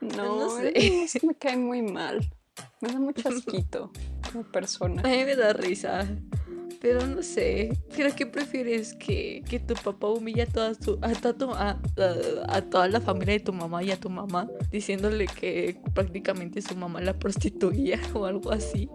No, 0.00 0.38
No 0.38 0.56
sé. 0.56 1.06
me 1.22 1.34
cae 1.34 1.56
muy 1.56 1.82
mal. 1.82 2.28
Me 2.80 2.88
da 2.92 2.98
mucho 2.98 3.28
asquito 3.28 3.90
como 4.32 4.44
persona. 4.44 5.02
A 5.04 5.08
mí 5.08 5.24
me 5.24 5.36
da 5.36 5.52
risa. 5.52 6.06
Pero 6.80 7.06
no 7.06 7.22
sé. 7.22 7.76
¿Pero 7.94 8.08
qué 8.16 8.24
prefieres? 8.24 8.94
¿Que, 8.94 9.42
que 9.46 9.60
tu 9.60 9.74
papá 9.74 10.06
humilla 10.08 10.44
a 10.44 10.46
toda, 10.46 10.72
su, 10.74 10.98
a, 11.02 11.12
toda 11.12 11.34
tu- 11.34 11.50
a- 11.52 11.78
a- 11.98 12.56
a 12.56 12.62
toda 12.62 12.88
la 12.88 13.02
familia 13.02 13.34
de 13.34 13.40
tu 13.40 13.52
mamá 13.52 13.82
y 13.82 13.90
a 13.90 14.00
tu 14.00 14.08
mamá? 14.08 14.48
Diciéndole 14.70 15.26
que 15.26 15.78
prácticamente 15.92 16.62
su 16.62 16.74
mamá 16.76 17.02
la 17.02 17.18
prostituía 17.18 18.00
o 18.14 18.24
algo 18.24 18.50
así. 18.50 18.88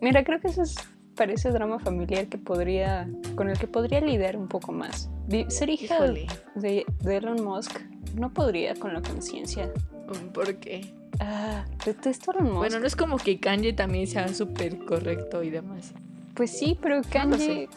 Mira, 0.00 0.22
creo 0.22 0.38
que 0.40 0.48
eso 0.48 0.62
es, 0.62 0.76
parece 1.16 1.50
drama 1.50 1.80
familiar 1.80 2.28
que 2.28 2.38
podría, 2.38 3.10
con 3.34 3.48
el 3.48 3.58
que 3.58 3.66
podría 3.66 4.00
lidiar 4.00 4.36
un 4.36 4.46
poco 4.46 4.70
más. 4.70 5.10
Ser 5.48 5.70
hija 5.70 5.98
de, 6.54 6.84
de 7.00 7.16
Elon 7.16 7.42
Musk 7.42 7.76
no 8.14 8.32
podría 8.32 8.74
con 8.76 8.92
la 8.94 9.02
conciencia. 9.02 9.72
¿Por 10.32 10.54
qué? 10.60 10.94
Ah, 11.20 11.64
detesto 11.84 12.32
Elon 12.32 12.44
Musk. 12.44 12.56
Bueno, 12.58 12.80
no 12.80 12.86
es 12.86 12.96
como 12.96 13.16
que 13.16 13.40
Kanye 13.40 13.72
también 13.72 14.06
sea 14.06 14.28
súper 14.32 14.78
correcto 14.78 15.42
y 15.42 15.50
demás. 15.50 15.92
Pues 16.34 16.56
sí, 16.56 16.78
pero 16.80 17.02
Kanye, 17.10 17.38
sé. 17.38 17.68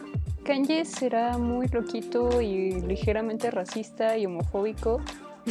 Kanye 0.43 0.86
será 0.86 1.38
muy 1.38 1.67
loquito 1.67 2.41
y 2.41 2.82
ligeramente 2.82 3.49
racista 3.49 4.17
y 4.17 4.25
homofóbico, 4.25 5.01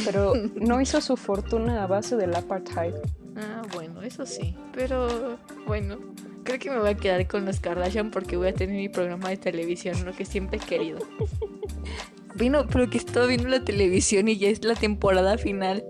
pero 0.05 0.33
no 0.55 0.79
hizo 0.79 1.01
su 1.01 1.17
fortuna 1.17 1.83
a 1.83 1.87
base 1.87 2.15
del 2.15 2.35
apartheid. 2.35 2.93
Ah, 3.35 3.61
bueno, 3.73 4.01
eso 4.01 4.25
sí. 4.25 4.55
Pero 4.73 5.37
bueno, 5.67 5.97
creo 6.43 6.59
que 6.59 6.69
me 6.69 6.79
voy 6.79 6.89
a 6.89 6.95
quedar 6.95 7.27
con 7.27 7.45
los 7.45 7.59
Kardashian 7.59 8.11
porque 8.11 8.37
voy 8.37 8.49
a 8.49 8.53
tener 8.53 8.75
mi 8.75 8.89
programa 8.89 9.29
de 9.29 9.37
televisión, 9.37 10.05
lo 10.05 10.13
que 10.13 10.25
siempre 10.25 10.57
he 10.57 10.65
querido. 10.65 10.99
Vino, 12.35 12.65
pero 12.67 12.89
que 12.89 12.97
estaba 12.97 13.25
viendo 13.25 13.49
la 13.49 13.63
televisión 13.63 14.27
y 14.27 14.37
ya 14.37 14.49
es 14.49 14.63
la 14.63 14.75
temporada 14.75 15.37
final. 15.37 15.83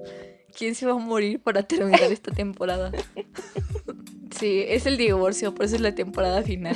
¿Quién 0.57 0.75
se 0.75 0.85
va 0.85 0.93
a 0.93 0.97
morir 0.97 1.39
para 1.41 1.63
terminar 1.63 2.03
esta 2.11 2.31
temporada? 2.31 2.91
Sí, 4.39 4.63
es 4.67 4.85
el 4.85 4.97
divorcio, 4.97 5.53
por 5.53 5.65
eso 5.65 5.75
es 5.75 5.81
la 5.81 5.93
temporada 5.95 6.41
final. 6.41 6.75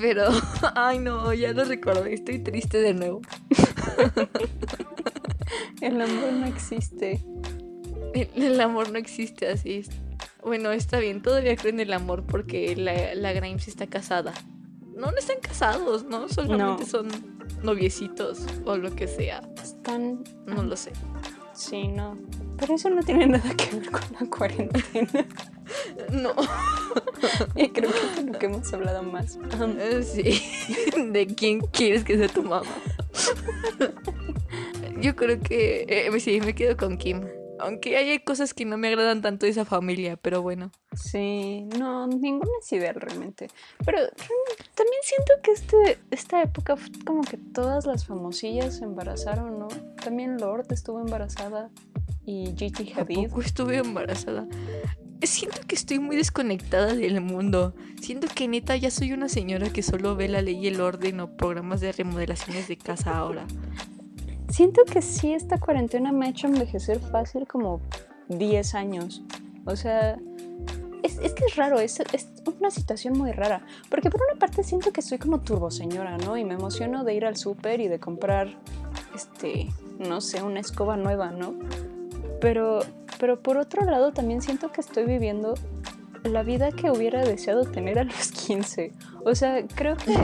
Pero, 0.00 0.28
ay 0.76 0.98
no, 0.98 1.32
ya 1.32 1.52
lo 1.52 1.64
recordé, 1.64 2.14
estoy 2.14 2.38
triste 2.38 2.80
de 2.80 2.94
nuevo. 2.94 3.20
El 5.80 6.00
amor 6.00 6.32
no 6.32 6.46
existe. 6.46 7.20
El, 8.14 8.28
el 8.42 8.60
amor 8.60 8.90
no 8.92 8.98
existe 8.98 9.48
así. 9.48 9.82
Bueno, 10.42 10.72
está 10.72 10.98
bien, 10.98 11.22
todavía 11.22 11.56
creo 11.56 11.72
en 11.72 11.80
el 11.80 11.92
amor 11.92 12.24
porque 12.24 12.74
la, 12.76 13.14
la 13.14 13.32
Grimes 13.32 13.68
está 13.68 13.86
casada. 13.86 14.34
No, 14.94 15.10
no 15.10 15.16
están 15.16 15.38
casados, 15.40 16.04
¿no? 16.04 16.28
Solamente 16.28 16.82
No. 16.82 16.88
son 16.88 17.08
noviecitos 17.62 18.46
o 18.64 18.76
lo 18.76 18.94
que 18.94 19.06
sea. 19.06 19.42
Están. 19.62 20.24
No 20.46 20.62
lo 20.62 20.76
sé. 20.76 20.92
Sí, 21.52 21.88
no. 21.88 22.16
Pero 22.56 22.74
eso 22.74 22.88
no 22.90 23.02
tiene 23.02 23.26
nada 23.26 23.54
que 23.54 23.76
ver 23.76 23.90
con 23.90 24.02
la 24.20 24.30
cuarentena. 24.30 25.26
No, 26.10 26.32
Y 27.56 27.68
creo 27.70 27.90
que 27.90 28.20
es 28.20 28.24
lo 28.24 28.38
que 28.38 28.46
hemos 28.46 28.72
hablado 28.72 29.02
más. 29.02 29.38
Eh, 29.78 30.02
sí. 30.02 30.42
¿De 31.12 31.26
quién 31.26 31.60
quieres 31.60 32.04
que 32.04 32.16
sea 32.16 32.28
tu 32.28 32.42
mamá? 32.42 32.62
Yo 35.00 35.14
creo 35.14 35.40
que 35.40 35.84
eh, 35.88 36.20
sí, 36.20 36.40
me 36.40 36.54
quedo 36.54 36.76
con 36.76 36.96
Kim. 36.96 37.26
Aunque 37.60 37.96
hay 37.96 38.18
cosas 38.20 38.54
que 38.54 38.64
no 38.64 38.78
me 38.78 38.88
agradan 38.88 39.22
tanto 39.22 39.46
de 39.46 39.52
esa 39.52 39.64
familia, 39.64 40.16
pero 40.16 40.42
bueno. 40.42 40.70
sí, 40.94 41.64
no, 41.78 42.06
ninguna 42.06 42.50
es 42.60 42.72
ideal 42.72 42.94
realmente. 42.96 43.48
Pero 43.84 43.98
también 44.74 45.00
siento 45.02 45.32
que 45.42 45.52
este, 45.52 45.98
esta 46.10 46.42
época 46.42 46.76
fue 46.76 46.90
como 47.04 47.22
que 47.22 47.36
todas 47.36 47.86
las 47.86 48.06
famosillas 48.06 48.76
se 48.76 48.84
embarazaron, 48.84 49.58
¿no? 49.58 49.68
También 50.02 50.38
Lord 50.38 50.72
estuvo 50.72 51.00
embarazada 51.00 51.70
y 52.24 52.54
Gigi 52.56 52.92
Hadid. 52.92 53.16
Tampoco 53.16 53.40
estuve 53.40 53.78
embarazada. 53.78 54.46
Siento 55.22 55.60
que 55.66 55.74
estoy 55.74 55.98
muy 55.98 56.14
desconectada 56.16 56.94
del 56.94 57.20
mundo. 57.20 57.74
Siento 58.00 58.28
que 58.32 58.46
neta 58.46 58.76
ya 58.76 58.90
soy 58.90 59.12
una 59.12 59.28
señora 59.28 59.70
que 59.70 59.82
solo 59.82 60.14
ve 60.14 60.28
la 60.28 60.42
ley 60.42 60.58
y 60.58 60.68
el 60.68 60.80
orden 60.80 61.20
o 61.20 61.36
programas 61.36 61.80
de 61.80 61.90
remodelaciones 61.90 62.68
de 62.68 62.76
casa 62.76 63.16
ahora. 63.16 63.46
Siento 64.48 64.84
que 64.84 65.02
sí, 65.02 65.32
esta 65.32 65.58
cuarentena 65.58 66.12
me 66.12 66.26
ha 66.26 66.28
hecho 66.30 66.46
envejecer 66.46 67.00
fácil 67.00 67.46
como 67.46 67.80
10 68.28 68.74
años. 68.74 69.22
O 69.66 69.76
sea, 69.76 70.18
es, 71.02 71.18
es 71.18 71.34
que 71.34 71.44
es 71.44 71.56
raro, 71.56 71.78
es, 71.78 72.00
es 72.12 72.28
una 72.58 72.70
situación 72.70 73.16
muy 73.16 73.32
rara. 73.32 73.62
Porque 73.90 74.10
por 74.10 74.20
una 74.22 74.38
parte 74.38 74.62
siento 74.62 74.92
que 74.92 75.02
soy 75.02 75.18
como 75.18 75.40
turbo 75.40 75.70
señora, 75.70 76.16
¿no? 76.18 76.36
Y 76.36 76.44
me 76.44 76.54
emociono 76.54 77.04
de 77.04 77.14
ir 77.14 77.24
al 77.24 77.36
súper 77.36 77.80
y 77.80 77.88
de 77.88 78.00
comprar, 78.00 78.58
este, 79.14 79.68
no 79.98 80.20
sé, 80.20 80.42
una 80.42 80.60
escoba 80.60 80.96
nueva, 80.96 81.30
¿no? 81.30 81.54
Pero, 82.40 82.80
pero 83.18 83.42
por 83.42 83.58
otro 83.58 83.84
lado 83.84 84.12
también 84.12 84.40
siento 84.42 84.72
que 84.72 84.80
estoy 84.80 85.04
viviendo 85.04 85.54
la 86.24 86.42
vida 86.42 86.72
que 86.72 86.90
hubiera 86.90 87.24
deseado 87.24 87.64
tener 87.64 87.98
a 87.98 88.04
los 88.04 88.32
15. 88.32 88.92
O 89.24 89.34
sea, 89.34 89.66
creo 89.74 89.96
que 89.96 90.14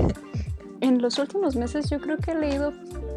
en 0.80 1.00
los 1.00 1.18
últimos 1.18 1.56
meses 1.56 1.88
yo 1.90 2.00
creo 2.00 2.18
que 2.18 2.32
he 2.32 2.34
leído 2.34 2.72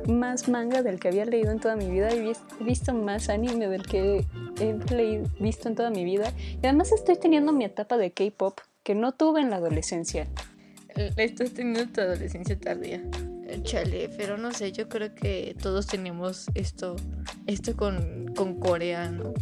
más 0.08 0.48
manga 0.50 0.82
del 0.84 1.00
que 1.00 1.10
había 1.10 1.26
leído 1.26 1.52
en 1.52 1.60
toda 1.60 1.76
mi 1.76 1.90
vida 1.90 2.10
he 2.12 2.34
visto 2.64 2.94
más 2.94 3.30
anime 3.30 3.68
del 3.68 3.84
que 3.84 4.26
he 4.60 4.74
leído- 4.94 5.30
visto 5.40 5.68
en 5.68 5.76
toda 5.76 5.90
mi 5.90 6.04
vida. 6.06 6.34
Y 6.62 6.66
además 6.66 6.92
estoy 6.92 7.18
teniendo 7.18 7.52
mi 7.52 7.66
etapa 7.66 7.98
de 7.98 8.12
K-pop 8.12 8.60
que 8.84 8.96
no 8.96 9.12
tuve 9.12 9.42
en 9.42 9.50
la 9.50 9.58
adolescencia. 9.58 10.28
Estás 11.18 11.52
teniendo 11.52 11.92
tu 11.92 12.02
adolescencia 12.02 12.58
tardía. 12.60 13.04
Chale, 13.64 14.10
pero 14.18 14.38
no 14.38 14.52
sé, 14.52 14.72
yo 14.72 14.90
creo 14.90 15.14
que 15.16 15.56
todos 15.62 15.88
tenemos 15.88 16.48
esto, 16.56 16.96
esto 17.46 17.76
con, 17.78 18.34
con 18.36 18.60
Corea, 18.60 19.10
¿no? 19.12 19.34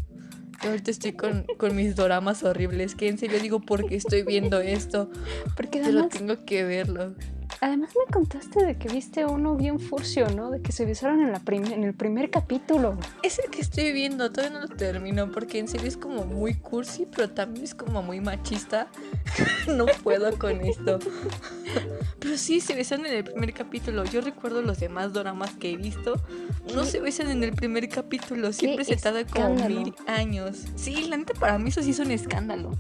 Yo 0.64 0.70
ahorita 0.70 0.92
estoy 0.92 1.14
con, 1.14 1.46
con 1.58 1.76
mis 1.76 1.96
doramas 1.96 2.44
horribles, 2.44 2.96
que 2.96 3.08
en 3.08 3.18
serio 3.18 3.40
digo, 3.40 3.60
¿por 3.62 3.86
qué 3.88 3.96
estoy 3.96 4.24
viendo 4.24 4.60
esto? 4.62 5.10
Porque 5.56 5.80
Pero 5.80 5.86
además, 6.00 6.10
tengo 6.10 6.46
que 6.46 6.64
verlo. 6.64 7.14
Además 7.62 7.92
me 7.96 8.12
contaste 8.14 8.66
de 8.66 8.78
que 8.78 8.88
viste 8.90 9.26
uno 9.26 9.56
bien 9.56 9.80
furcio, 9.80 10.30
¿no? 10.30 10.52
De 10.52 10.62
que 10.62 10.72
se 10.72 10.86
besaron 10.86 11.22
en, 11.22 11.32
la 11.32 11.40
prim- 11.40 11.72
en 11.72 11.84
el 11.84 11.94
primer 11.94 12.30
capítulo. 12.30 12.98
Es 13.24 13.40
el 13.40 13.50
que 13.50 13.62
estoy 13.62 13.92
viendo, 13.92 14.32
todavía 14.32 14.60
no 14.60 14.66
lo 14.68 14.76
termino, 14.76 15.32
porque 15.32 15.60
en 15.60 15.68
serio 15.68 15.88
es 15.88 15.98
como 15.98 16.26
muy 16.26 16.56
cursi, 16.56 17.06
pero 17.06 17.30
también 17.30 17.64
es 17.66 17.76
como 17.76 18.02
muy 18.02 18.20
machista. 18.22 18.88
no 19.68 19.86
puedo 20.04 20.38
con 20.38 20.62
esto. 20.62 21.00
pero 22.20 22.38
sí, 22.38 22.60
se 22.62 22.76
besan 22.76 23.06
en 23.06 23.14
el 23.14 23.24
primer 23.24 23.54
capítulo. 23.54 24.04
Yo 24.06 24.22
recuerdo 24.22 24.62
los 24.62 24.80
demás 24.80 25.14
doramas 25.14 25.52
que 25.56 25.72
he 25.72 25.78
visto. 25.78 26.16
No 26.74 26.82
¿Qué? 26.84 26.90
se 26.90 27.00
besan 27.00 27.30
en 27.30 27.44
el 27.44 27.54
primer 27.54 27.88
capítulo, 27.90 28.52
siempre 28.54 28.86
se 28.86 28.96
tarda 28.98 29.26
como 29.26 29.56
mil 29.68 29.94
años. 30.08 30.66
Sí, 30.76 31.06
la 31.08 31.18
neta 31.18 31.34
para 31.34 31.58
mí 31.60 31.70
eso 31.70 31.82
sí 31.84 31.92
es 31.92 32.00
un 32.00 32.12
escándalo. 32.12 32.72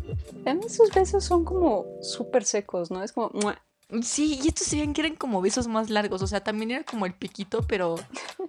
Además 0.45 0.73
sus 0.75 0.91
besos 0.93 1.23
son 1.23 1.43
como 1.45 1.85
súper 2.01 2.43
secos, 2.45 2.91
¿no? 2.91 3.03
Es 3.03 3.11
como... 3.11 3.29
¡mua! 3.33 3.61
Sí, 4.01 4.39
y 4.43 4.47
estos 4.47 4.65
se 4.67 4.77
veían 4.77 4.93
que 4.93 5.01
eran 5.01 5.15
como 5.15 5.41
besos 5.41 5.67
más 5.67 5.89
largos, 5.91 6.21
o 6.21 6.27
sea, 6.27 6.43
también 6.43 6.71
era 6.71 6.83
como 6.83 7.05
el 7.05 7.13
piquito, 7.13 7.61
pero 7.67 7.95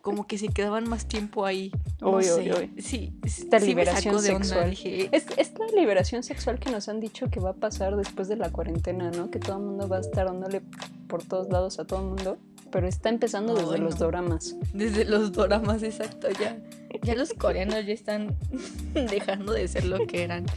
como 0.01 0.27
que 0.27 0.39
se 0.39 0.49
quedaban 0.49 0.89
más 0.89 1.07
tiempo 1.07 1.45
ahí. 1.45 1.73
No 2.01 2.13
uy, 2.13 2.25
sé. 2.25 2.71
Sí, 2.79 3.13
Esta 3.23 3.59
sí 3.61 3.67
me 3.67 3.69
liberación 3.69 4.15
sacó 4.15 4.23
de 4.23 4.35
onda, 4.35 4.45
sexual. 4.47 4.71
dije, 4.71 5.09
Es, 5.13 5.27
es 5.37 5.53
la 5.59 5.67
liberación 5.79 6.23
sexual 6.23 6.59
que 6.59 6.71
nos 6.71 6.89
han 6.89 7.01
dicho 7.01 7.29
que 7.31 7.39
va 7.41 7.51
a 7.51 7.55
pasar 7.55 7.97
después 7.97 8.29
de 8.29 8.37
la 8.37 8.51
cuarentena, 8.51 9.11
¿no? 9.11 9.31
Que 9.31 9.39
todo 9.39 9.59
el 9.59 9.63
mundo 9.65 9.89
va 9.89 9.99
a 9.99 10.01
estar 10.01 10.25
dándole 10.27 10.63
por 11.07 11.23
todos 11.23 11.49
lados 11.51 11.79
a 11.79 11.85
todo 11.85 12.01
el 12.01 12.07
mundo. 12.07 12.39
Pero 12.71 12.89
está 12.89 13.09
empezando 13.09 13.55
desde 13.55 13.79
los 13.79 13.99
doramas. 13.99 14.57
Desde 14.73 15.05
los 15.05 15.33
doramas, 15.33 15.83
exacto, 15.83 16.29
ya. 16.31 16.59
Ya 17.03 17.15
los 17.15 17.33
coreanos 17.33 17.85
ya 17.87 17.93
están 17.93 18.37
dejando 18.95 19.53
de 19.53 19.69
ser 19.69 19.85
lo 19.85 20.07
que 20.07 20.25
eran. 20.25 20.47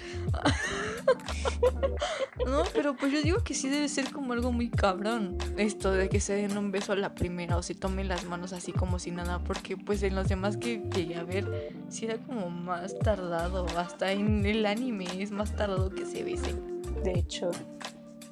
No, 2.46 2.64
pero 2.74 2.96
pues 2.96 3.12
yo 3.12 3.22
digo 3.22 3.44
que 3.44 3.54
sí 3.54 3.70
debe 3.70 3.88
ser 3.90 4.12
como 4.12 4.34
algo 4.34 4.52
muy 4.52 4.70
cabrón. 4.70 5.38
Esto 5.58 5.92
de 5.92 6.10
que 6.10 6.20
se 6.20 6.34
den 6.34 6.58
un 6.58 6.72
beso 6.72 6.94
a 6.94 6.96
la 6.96 7.14
primera 7.14 7.58
o 7.58 7.64
se 7.64 7.76
tomen 7.76 8.08
las 8.08 8.26
manos 8.26 8.54
así 8.54 8.72
como 8.72 8.98
si 8.98 9.12
nada. 9.12 9.40
Porque 9.44 9.78
pues 9.78 10.02
en 10.04 10.16
los 10.16 10.30
demás 10.30 10.58
que 10.58 10.82
llegué 10.96 11.18
a 11.18 11.24
ver, 11.24 11.74
sí 11.90 12.06
era 12.06 12.18
como 12.18 12.50
más 12.50 12.98
tardado. 13.00 13.66
Hasta 13.78 14.12
en 14.14 14.46
el 14.46 14.66
anime 14.66 15.06
es 15.20 15.32
más 15.32 15.56
tardado 15.56 15.90
que 15.90 16.06
se 16.06 16.24
besen. 16.24 16.82
De 17.04 17.20
hecho. 17.20 17.52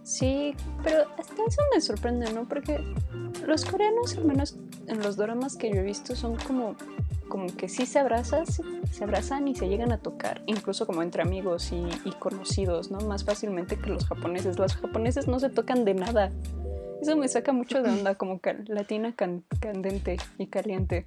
Sí, 0.07 0.55
pero 0.85 1.01
hasta 1.19 1.33
eso 1.45 1.61
me 1.75 1.81
sorprende, 1.81 2.31
¿no? 2.31 2.47
Porque 2.47 2.79
los 3.45 3.65
coreanos, 3.65 4.15
al 4.15 4.23
menos 4.23 4.55
en 4.87 4.99
los 4.99 5.17
doramas 5.17 5.57
que 5.57 5.69
yo 5.69 5.81
he 5.81 5.83
visto, 5.83 6.15
son 6.15 6.37
como, 6.37 6.77
como 7.27 7.47
que 7.47 7.67
sí 7.67 7.85
se 7.85 7.99
abrazan, 7.99 8.45
se 8.45 9.03
abrazan 9.03 9.49
y 9.49 9.55
se 9.55 9.67
llegan 9.67 9.91
a 9.91 9.97
tocar, 9.97 10.43
incluso 10.45 10.85
como 10.87 11.03
entre 11.03 11.23
amigos 11.23 11.73
y, 11.73 12.11
conocidos, 12.19 12.89
¿no? 12.89 13.01
Más 13.01 13.25
fácilmente 13.25 13.75
que 13.75 13.89
los 13.89 14.05
japoneses. 14.05 14.57
Los 14.57 14.77
japoneses 14.77 15.27
no 15.27 15.41
se 15.41 15.49
tocan 15.49 15.83
de 15.83 15.93
nada. 15.93 16.31
Eso 17.01 17.17
me 17.17 17.27
saca 17.27 17.51
mucho 17.51 17.83
de 17.83 17.89
onda, 17.89 18.15
como 18.15 18.39
latina 18.67 19.13
can- 19.13 19.43
candente 19.59 20.15
y 20.37 20.47
caliente. 20.47 21.05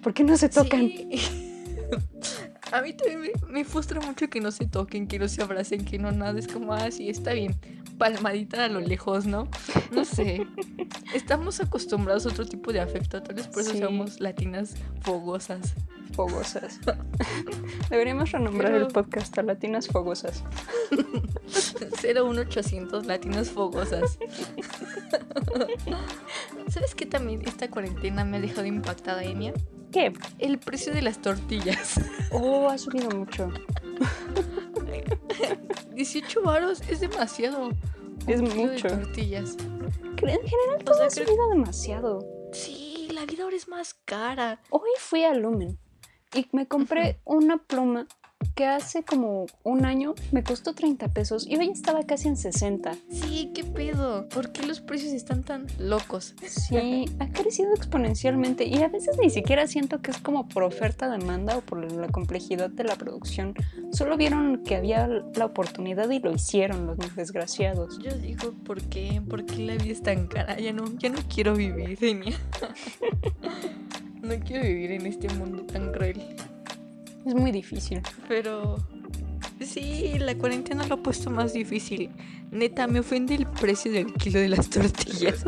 ¿Por 0.00 0.14
qué 0.14 0.22
no 0.22 0.36
se 0.36 0.48
tocan? 0.48 0.92
A 2.70 2.82
mí 2.82 2.92
también 2.92 3.20
me, 3.20 3.30
me 3.50 3.64
frustra 3.64 4.00
mucho 4.00 4.28
que 4.28 4.40
no 4.40 4.52
se 4.52 4.66
toquen, 4.66 5.08
que 5.08 5.18
no 5.18 5.26
se 5.26 5.42
abracen, 5.42 5.84
que 5.84 5.98
no 5.98 6.12
nada. 6.12 6.38
Es 6.38 6.46
como, 6.46 6.72
ah, 6.74 6.90
sí, 6.90 7.08
está 7.08 7.32
bien. 7.32 7.56
Palmadita 7.98 8.64
a 8.64 8.68
lo 8.68 8.80
lejos, 8.80 9.26
¿no? 9.26 9.48
No 9.90 10.04
sé. 10.04 10.46
Estamos 11.14 11.60
acostumbrados 11.60 12.26
a 12.26 12.30
otro 12.30 12.46
tipo 12.46 12.72
de 12.72 12.80
afecto. 12.80 13.22
Tal 13.22 13.34
vez 13.34 13.48
por 13.48 13.62
eso 13.62 13.72
Sí. 13.72 13.80
somos 13.80 14.20
latinas 14.20 14.74
fogosas. 15.02 15.74
Fogosas. 16.14 16.80
Deberíamos 17.90 18.30
renombrar 18.32 18.72
el 18.74 18.86
podcast 18.88 19.36
a 19.38 19.42
Latinas 19.42 19.88
Fogosas. 19.88 20.42
01800 22.02 23.06
latinas 23.06 23.50
fogosas. 23.50 24.18
¿Sabes 26.68 26.94
qué 26.94 27.06
también 27.06 27.42
esta 27.46 27.68
cuarentena 27.70 28.24
me 28.24 28.38
ha 28.38 28.40
dejado 28.40 28.66
impactada, 28.66 29.22
Enya? 29.22 29.52
¿Qué? 29.92 30.12
El 30.38 30.58
precio 30.58 30.92
de 30.92 31.02
las 31.02 31.20
tortillas. 31.20 32.00
Oh, 32.30 32.68
ha 32.68 32.78
subido 32.78 33.10
mucho. 33.10 33.50
18 35.94 36.42
varos 36.42 36.82
es 36.88 37.00
demasiado. 37.00 37.70
Es 38.26 38.40
Un 38.40 38.56
mucho. 38.56 38.88
De 38.88 38.96
tortillas. 38.96 39.56
En 40.22 40.40
general 40.40 40.84
todo 40.84 41.02
ha 41.02 41.10
subido 41.10 41.48
demasiado. 41.50 42.26
Sí, 42.52 43.08
la 43.12 43.24
vida 43.24 43.44
ahora 43.44 43.56
es 43.56 43.68
más 43.68 43.94
cara. 44.04 44.60
Hoy 44.70 44.90
fui 44.98 45.24
a 45.24 45.34
Lumen 45.34 45.78
y 46.34 46.46
me 46.52 46.66
compré 46.66 47.20
una 47.24 47.58
pluma 47.58 48.06
que 48.54 48.66
hace 48.66 49.04
como 49.04 49.46
un 49.62 49.84
año 49.84 50.14
me 50.32 50.42
costó 50.42 50.74
30 50.74 51.08
pesos 51.08 51.46
y 51.46 51.56
hoy 51.56 51.70
estaba 51.70 52.02
casi 52.02 52.28
en 52.28 52.36
60. 52.36 52.92
Sí, 53.10 53.52
qué 53.54 53.64
pedo. 53.64 54.28
¿Por 54.28 54.52
qué 54.52 54.66
los 54.66 54.80
precios 54.80 55.12
están 55.12 55.42
tan 55.42 55.66
locos? 55.78 56.34
Sí, 56.44 57.04
ha 57.18 57.28
crecido 57.28 57.72
exponencialmente 57.74 58.66
y 58.66 58.82
a 58.82 58.88
veces 58.88 59.16
ni 59.20 59.30
siquiera 59.30 59.66
siento 59.66 60.00
que 60.00 60.10
es 60.10 60.18
como 60.18 60.48
por 60.48 60.62
oferta-demanda 60.62 61.56
o 61.56 61.60
por 61.60 61.92
la 61.92 62.08
complejidad 62.08 62.70
de 62.70 62.84
la 62.84 62.96
producción. 62.96 63.54
Solo 63.92 64.16
vieron 64.16 64.64
que 64.64 64.76
había 64.76 65.06
la 65.06 65.44
oportunidad 65.44 66.10
y 66.10 66.18
lo 66.18 66.32
hicieron 66.32 66.86
los 66.86 66.98
desgraciados. 67.14 67.98
Yo 68.00 68.12
digo, 68.16 68.52
¿por 68.64 68.82
qué? 68.82 69.22
¿Por 69.28 69.46
qué 69.46 69.58
la 69.58 69.74
vida 69.74 69.92
es 69.92 70.02
tan 70.02 70.26
cara? 70.26 70.58
Ya 70.58 70.72
no, 70.72 70.84
ya 70.98 71.10
no 71.10 71.18
quiero 71.32 71.54
vivir, 71.54 71.98
Enya. 72.04 72.36
No 74.20 74.34
quiero 74.40 74.64
vivir 74.64 74.90
en 74.90 75.06
este 75.06 75.32
mundo 75.34 75.62
tan 75.62 75.92
cruel. 75.92 76.20
Es 77.26 77.34
muy 77.34 77.52
difícil. 77.52 78.00
Pero, 78.28 78.78
Sí, 79.60 80.18
la 80.18 80.36
cuarentena 80.36 80.86
lo 80.86 80.96
ha 80.96 81.02
puesto 81.02 81.30
más 81.30 81.52
difícil. 81.52 82.10
Neta, 82.50 82.86
me 82.86 83.00
ofende 83.00 83.34
el 83.34 83.46
precio 83.46 83.90
del 83.90 84.12
kilo 84.14 84.40
de 84.40 84.48
las 84.48 84.70
tortillas. 84.70 85.44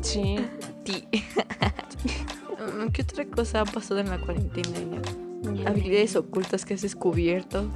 Sí. 0.00 0.36
Ti. 0.84 1.04
Mm, 2.58 2.88
¿Qué 2.92 3.02
otra 3.02 3.24
cosa 3.26 3.60
ha 3.62 3.64
pasado 3.64 4.00
en 4.00 4.10
la 4.10 4.20
cuarentena? 4.20 5.00
Mm. 5.42 5.66
Habilidades 5.66 6.16
ocultas 6.16 6.64
que 6.64 6.74
has 6.74 6.82
descubierto. 6.82 7.70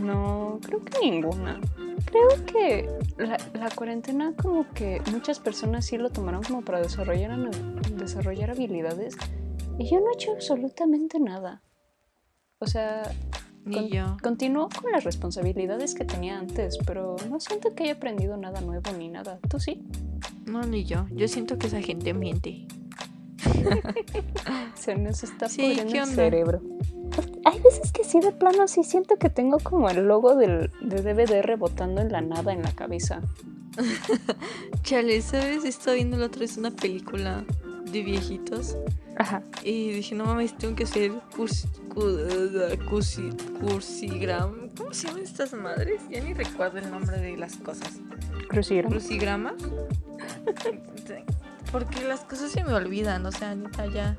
No, 0.00 0.60
creo 0.62 0.84
que 0.84 0.98
ninguna. 1.00 1.60
Creo 2.04 2.46
que 2.46 2.88
la, 3.16 3.38
la 3.54 3.70
cuarentena 3.70 4.34
como 4.34 4.70
que 4.72 5.00
muchas 5.10 5.40
personas 5.40 5.86
sí 5.86 5.96
lo 5.96 6.10
tomaron 6.10 6.42
como 6.42 6.62
para 6.62 6.80
desarrollar, 6.80 7.50
desarrollar 7.96 8.50
habilidades 8.50 9.16
y 9.78 9.90
yo 9.90 10.00
no 10.00 10.10
he 10.10 10.14
hecho 10.14 10.32
absolutamente 10.32 11.18
nada. 11.20 11.62
O 12.62 12.66
sea, 12.68 13.02
Ni 13.64 13.74
con- 13.74 13.88
yo. 13.88 14.16
continúo 14.22 14.68
con 14.80 14.92
las 14.92 15.02
responsabilidades 15.04 15.94
que 15.94 16.04
tenía 16.04 16.38
antes, 16.38 16.78
pero 16.86 17.16
no 17.28 17.40
siento 17.40 17.74
que 17.74 17.82
haya 17.84 17.94
aprendido 17.94 18.36
nada 18.36 18.60
nuevo 18.60 18.92
ni 18.96 19.08
nada. 19.08 19.40
¿Tú 19.48 19.58
sí? 19.58 19.82
No, 20.46 20.62
ni 20.62 20.84
yo. 20.84 21.06
Yo 21.10 21.26
siento 21.26 21.58
que 21.58 21.66
esa 21.66 21.80
gente 21.82 22.14
miente. 22.14 22.66
Se 24.74 24.94
nos 24.96 25.22
está 25.24 25.48
Sí, 25.48 25.62
pudriendo 25.62 25.92
¿qué 25.92 25.98
el 25.98 26.06
cerebro. 26.06 26.62
Hay 27.44 27.58
veces 27.60 27.90
que 27.92 28.04
sí, 28.04 28.20
de 28.20 28.32
plano, 28.32 28.68
sí 28.68 28.84
siento 28.84 29.16
que 29.16 29.28
tengo 29.28 29.58
como 29.58 29.90
el 29.90 30.06
logo 30.06 30.36
del, 30.36 30.70
de 30.80 31.02
DVD 31.02 31.42
rebotando 31.42 32.00
en 32.00 32.12
la 32.12 32.20
nada 32.20 32.52
en 32.52 32.62
la 32.62 32.72
cabeza. 32.72 33.20
Chale, 34.82 35.20
¿sabes? 35.22 35.64
Estaba 35.64 35.94
viendo 35.96 36.16
la 36.16 36.26
otra 36.26 36.40
vez 36.40 36.56
una 36.56 36.70
película 36.70 37.44
de 37.90 38.02
viejitos 38.02 38.76
Ajá. 39.16 39.42
y 39.62 39.90
dije, 39.92 40.14
no 40.14 40.24
mames, 40.24 40.56
tengo 40.56 40.74
que 40.74 40.84
hacer 40.84 41.12
cursi, 41.34 41.66
cu- 41.88 42.18
cursi, 42.88 43.30
cursigram. 43.60 44.68
¿Cómo 44.76 44.92
se 44.94 45.06
llaman 45.08 45.22
estas 45.22 45.52
madres? 45.52 46.00
Ya 46.10 46.20
ni 46.22 46.32
recuerdo 46.34 46.78
el 46.78 46.90
nombre 46.90 47.18
de 47.20 47.36
las 47.36 47.56
cosas. 47.56 47.92
Crucigrama. 48.48 48.90
¿Crucigramas? 48.94 49.54
Porque 51.72 52.04
las 52.04 52.20
cosas 52.20 52.50
se 52.50 52.62
me 52.64 52.74
olvidan, 52.74 53.24
o 53.24 53.32
sea, 53.32 53.54
neta, 53.54 53.86
ya. 53.86 54.16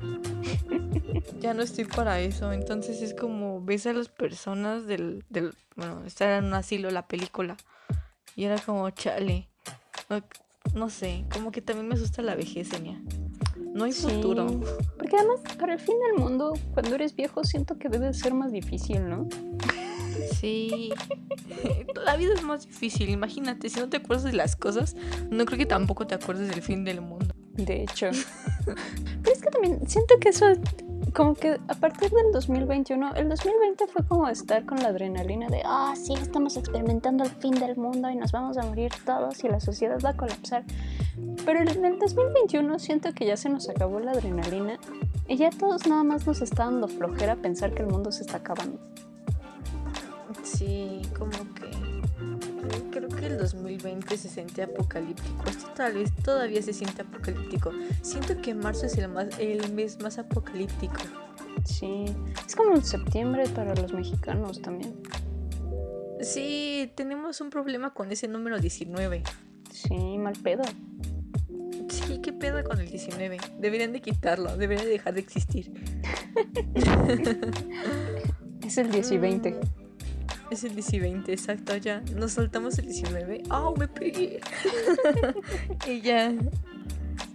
Ya 1.40 1.54
no 1.54 1.62
estoy 1.62 1.84
para 1.84 2.18
eso. 2.20 2.52
Entonces 2.52 3.00
es 3.00 3.14
como 3.14 3.62
ves 3.64 3.86
a 3.86 3.92
las 3.92 4.08
personas 4.08 4.86
del. 4.86 5.24
del 5.30 5.54
bueno, 5.76 6.04
estar 6.04 6.30
en 6.38 6.46
un 6.46 6.54
asilo 6.54 6.90
la 6.90 7.06
película. 7.06 7.56
Y 8.34 8.44
era 8.44 8.58
como, 8.58 8.90
chale. 8.90 9.48
No, 10.10 10.20
no 10.74 10.90
sé, 10.90 11.24
como 11.32 11.52
que 11.52 11.62
también 11.62 11.86
me 11.88 11.94
asusta 11.94 12.22
la 12.22 12.34
vejez, 12.34 12.72
Enya. 12.72 13.00
No 13.74 13.84
hay 13.84 13.92
Sí, 13.92 14.06
futuro. 14.06 14.46
Porque 14.96 15.16
además, 15.16 15.40
para 15.58 15.74
el 15.74 15.80
fin 15.80 15.96
del 15.98 16.22
mundo, 16.24 16.54
cuando 16.72 16.94
eres 16.94 17.14
viejo, 17.14 17.42
siento 17.42 17.76
que 17.76 17.88
debe 17.88 18.14
ser 18.14 18.32
más 18.32 18.52
difícil, 18.52 19.08
¿no? 19.08 19.28
Sí. 20.32 20.92
La 22.04 22.16
vida 22.16 22.34
es 22.34 22.42
más 22.42 22.66
difícil. 22.66 23.10
Imagínate, 23.10 23.68
si 23.68 23.80
no 23.80 23.88
te 23.88 23.96
acuerdas 23.96 24.24
de 24.24 24.32
las 24.32 24.54
cosas, 24.54 24.94
no 25.28 25.44
creo 25.44 25.58
que 25.58 25.66
tampoco 25.66 26.06
te 26.06 26.14
acuerdes 26.14 26.48
del 26.48 26.62
fin 26.62 26.84
del 26.84 27.00
mundo. 27.00 27.34
De 27.56 27.82
hecho. 27.82 28.10
Pero 28.64 29.32
es 29.32 29.40
que 29.40 29.50
también 29.50 29.88
siento 29.88 30.14
que 30.20 30.30
eso, 30.30 30.46
como 31.12 31.34
que 31.34 31.58
a 31.68 31.74
partir 31.74 32.10
del 32.10 32.32
2021, 32.32 33.14
el 33.14 33.28
2020 33.28 33.86
fue 33.86 34.06
como 34.06 34.28
estar 34.28 34.64
con 34.64 34.82
la 34.82 34.88
adrenalina 34.88 35.48
de, 35.48 35.62
ah, 35.64 35.94
sí, 35.96 36.14
estamos 36.14 36.56
experimentando 36.56 37.24
el 37.24 37.30
fin 37.30 37.54
del 37.54 37.76
mundo 37.76 38.10
y 38.10 38.16
nos 38.16 38.32
vamos 38.32 38.58
a 38.58 38.62
morir 38.62 38.92
todos 39.04 39.42
y 39.44 39.48
la 39.48 39.60
sociedad 39.60 39.98
va 40.04 40.10
a 40.10 40.16
colapsar. 40.16 40.64
Pero 41.44 41.60
en 41.60 41.84
el 41.84 41.98
2021 41.98 42.78
siento 42.78 43.12
que 43.12 43.26
ya 43.26 43.36
se 43.36 43.48
nos 43.48 43.68
acabó 43.68 44.00
la 44.00 44.12
adrenalina 44.12 44.78
y 45.28 45.36
ya 45.36 45.50
todos 45.50 45.86
nada 45.86 46.02
más 46.02 46.26
nos 46.26 46.42
está 46.42 46.64
dando 46.64 46.88
flojera 46.88 47.36
pensar 47.36 47.72
que 47.72 47.82
el 47.82 47.88
mundo 47.88 48.10
se 48.10 48.22
está 48.22 48.38
acabando. 48.38 48.78
Sí, 50.42 51.02
como 51.16 51.30
que. 51.54 51.70
Que 53.24 53.30
el 53.30 53.38
2020 53.38 54.18
se 54.18 54.28
sentía 54.28 54.66
apocalíptico. 54.66 55.48
Este 55.48 55.64
tal 55.74 55.94
vez 55.94 56.12
todavía 56.22 56.60
se 56.60 56.74
siente 56.74 57.00
apocalíptico. 57.00 57.72
Siento 58.02 58.38
que 58.42 58.54
marzo 58.54 58.84
es 58.84 58.98
el, 58.98 59.08
más, 59.08 59.38
el 59.38 59.72
mes 59.72 59.98
más 60.02 60.18
apocalíptico. 60.18 60.98
Sí, 61.64 62.04
es 62.46 62.54
como 62.54 62.74
el 62.74 62.84
septiembre 62.84 63.48
para 63.48 63.74
los 63.74 63.94
mexicanos 63.94 64.60
también. 64.60 64.94
Sí, 66.20 66.92
tenemos 66.96 67.40
un 67.40 67.48
problema 67.48 67.94
con 67.94 68.12
ese 68.12 68.28
número 68.28 68.58
19. 68.58 69.22
Sí, 69.72 70.18
mal 70.18 70.34
pedo. 70.42 70.64
Sí, 71.88 72.20
¿qué 72.22 72.34
pedo 72.34 72.62
con 72.62 72.78
el 72.78 72.90
19? 72.90 73.38
Deberían 73.58 73.94
de 73.94 74.02
quitarlo, 74.02 74.54
debería 74.58 74.84
de 74.84 74.90
dejar 74.90 75.14
de 75.14 75.20
existir. 75.20 75.72
Es 78.66 78.78
el 78.78 78.90
10 78.90 79.12
y 79.12 79.18
20. 79.18 79.50
Mm, 79.50 79.83
Es 80.54 80.62
el 80.62 80.76
10 80.76 80.92
y 80.92 81.00
20, 81.00 81.32
exacto, 81.32 81.76
ya. 81.76 82.00
Nos 82.14 82.34
saltamos 82.34 82.78
el 82.78 82.84
19. 82.86 83.42
¡Au, 83.50 83.76
me 83.76 83.88
pegué! 83.88 84.40
y 85.88 86.00
ya. 86.00 86.32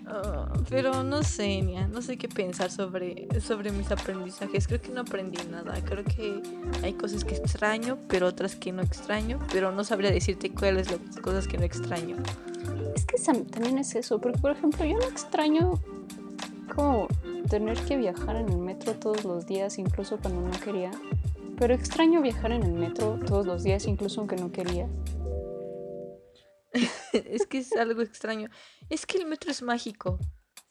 Ah, 0.07 0.53
pero 0.69 1.03
no 1.03 1.21
sé, 1.23 1.61
Nia, 1.61 1.85
no 1.89 2.01
sé 2.01 2.17
qué 2.17 2.29
pensar 2.29 2.71
sobre, 2.71 3.27
sobre 3.41 3.71
mis 3.71 3.91
aprendizajes. 3.91 4.67
Creo 4.67 4.81
que 4.81 4.93
no 4.93 5.01
aprendí 5.01 5.37
nada. 5.51 5.73
Creo 5.83 6.05
que 6.05 6.41
hay 6.81 6.93
cosas 6.93 7.25
que 7.25 7.35
extraño, 7.35 7.97
pero 8.07 8.25
otras 8.25 8.55
que 8.55 8.71
no 8.71 8.81
extraño. 8.81 9.37
Pero 9.51 9.73
no 9.73 9.83
sabría 9.83 10.11
decirte 10.11 10.51
cuáles 10.51 10.89
las 10.89 11.17
cosas 11.17 11.45
que 11.45 11.57
no 11.57 11.65
extraño. 11.65 12.15
Es 12.95 13.03
que 13.03 13.17
también 13.51 13.79
es 13.79 13.95
eso, 13.95 14.21
porque 14.21 14.39
por 14.39 14.51
ejemplo 14.51 14.85
yo 14.85 14.97
no 14.97 15.03
extraño 15.03 15.77
como 16.73 17.09
tener 17.49 17.77
que 17.79 17.97
viajar 17.97 18.37
en 18.37 18.47
el 18.47 18.59
metro 18.59 18.93
todos 18.93 19.25
los 19.25 19.45
días, 19.45 19.77
incluso 19.77 20.19
cuando 20.19 20.39
no 20.39 20.57
quería. 20.61 20.91
Pero 21.59 21.73
extraño 21.73 22.21
viajar 22.21 22.53
en 22.53 22.63
el 22.63 22.71
metro 22.71 23.19
todos 23.27 23.45
los 23.45 23.63
días, 23.63 23.85
incluso 23.85 24.21
aunque 24.21 24.37
no 24.37 24.49
quería. 24.49 24.87
es 27.13 27.45
que 27.47 27.57
es 27.57 27.75
algo 27.75 28.01
extraño. 28.01 28.49
Es 28.89 29.05
que 29.05 29.17
el 29.17 29.25
metro 29.25 29.51
es 29.51 29.61
mágico. 29.61 30.17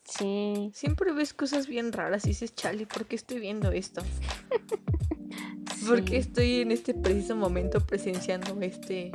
Sí, 0.05 0.71
Siempre 0.73 1.13
ves 1.13 1.35
cosas 1.35 1.67
bien 1.67 1.93
raras 1.93 2.25
y 2.25 2.29
dices, 2.29 2.55
chale, 2.55 2.87
¿por 2.87 3.05
qué 3.05 3.17
estoy 3.17 3.39
viendo 3.39 3.71
esto? 3.71 4.01
¿Por 5.87 6.03
qué 6.05 6.23
sí. 6.23 6.29
estoy 6.29 6.61
en 6.63 6.73
este 6.73 6.95
preciso 6.95 7.37
momento 7.37 7.81
presenciando 7.81 8.59
este 8.63 9.13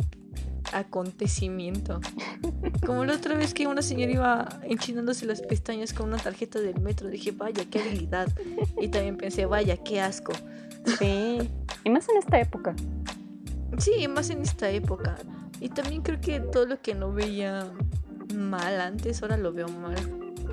acontecimiento? 0.71 1.99
Como 2.85 3.03
la 3.05 3.15
otra 3.15 3.35
vez 3.35 3.55
que 3.55 3.65
una 3.65 3.81
señora 3.81 4.11
iba 4.11 4.59
enchinándose 4.61 5.25
las 5.25 5.41
pestañas 5.41 5.93
con 5.93 6.09
una 6.09 6.17
tarjeta 6.17 6.59
del 6.59 6.79
metro, 6.81 7.09
dije, 7.09 7.31
vaya, 7.31 7.65
qué 7.65 7.79
habilidad. 7.79 8.27
Y 8.79 8.89
también 8.89 9.17
pensé, 9.17 9.47
vaya, 9.47 9.77
qué 9.77 9.99
asco. 9.99 10.33
Sí, 10.99 11.49
y 11.83 11.89
más 11.89 12.07
en 12.09 12.17
esta 12.17 12.39
época. 12.39 12.75
Sí, 13.77 14.07
más 14.07 14.29
en 14.29 14.41
esta 14.41 14.69
época. 14.69 15.15
Y 15.59 15.69
también 15.69 16.01
creo 16.01 16.19
que 16.19 16.39
todo 16.39 16.65
lo 16.65 16.81
que 16.81 16.93
no 16.93 17.11
veía 17.11 17.71
mal 18.35 18.81
antes, 18.81 19.21
ahora 19.21 19.37
lo 19.37 19.53
veo 19.53 19.67
mal. 19.67 19.95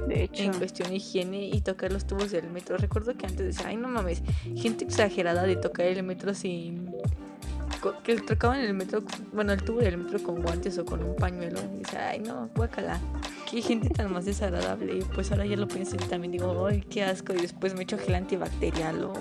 De 0.06 0.24
hecho, 0.24 0.44
en 0.44 0.54
cuestión 0.54 0.88
de 0.88 0.96
higiene 0.96 1.48
y 1.48 1.60
tocar 1.60 1.92
los 1.92 2.06
tubos 2.06 2.30
del 2.30 2.50
metro. 2.50 2.76
Recuerdo 2.76 3.14
que 3.16 3.26
antes 3.26 3.46
decía, 3.46 3.68
ay 3.68 3.76
no 3.76 3.88
mames, 3.88 4.22
gente 4.56 4.84
exagerada 4.84 5.44
de 5.44 5.56
tocar 5.56 5.86
el 5.86 6.02
metro 6.02 6.34
sin... 6.34 6.90
Que 8.04 8.16
tocaban 8.16 8.60
el 8.60 8.74
metro, 8.74 9.02
bueno, 9.32 9.52
el 9.52 9.62
tubo 9.62 9.78
del 9.78 9.96
metro 9.96 10.22
con 10.22 10.42
guantes 10.42 10.76
o 10.78 10.84
con 10.84 11.02
un 11.02 11.16
pañuelo. 11.16 11.58
Y 11.74 11.78
decía, 11.78 12.10
ay 12.10 12.20
no, 12.20 12.50
guacala. 12.54 13.00
Qué 13.50 13.62
gente 13.62 13.88
tan 13.88 14.12
más 14.12 14.26
desagradable. 14.26 14.98
Y 14.98 15.02
pues 15.02 15.30
ahora 15.32 15.46
ya 15.46 15.56
lo 15.56 15.66
pienso 15.66 15.96
y 15.96 15.98
también 15.98 16.32
digo, 16.32 16.66
ay, 16.66 16.82
qué 16.82 17.04
asco. 17.04 17.32
Y 17.32 17.40
después 17.40 17.74
me 17.74 17.84
echo 17.84 17.96
gel 17.96 18.16
antibacterial 18.16 19.04
o 19.04 19.14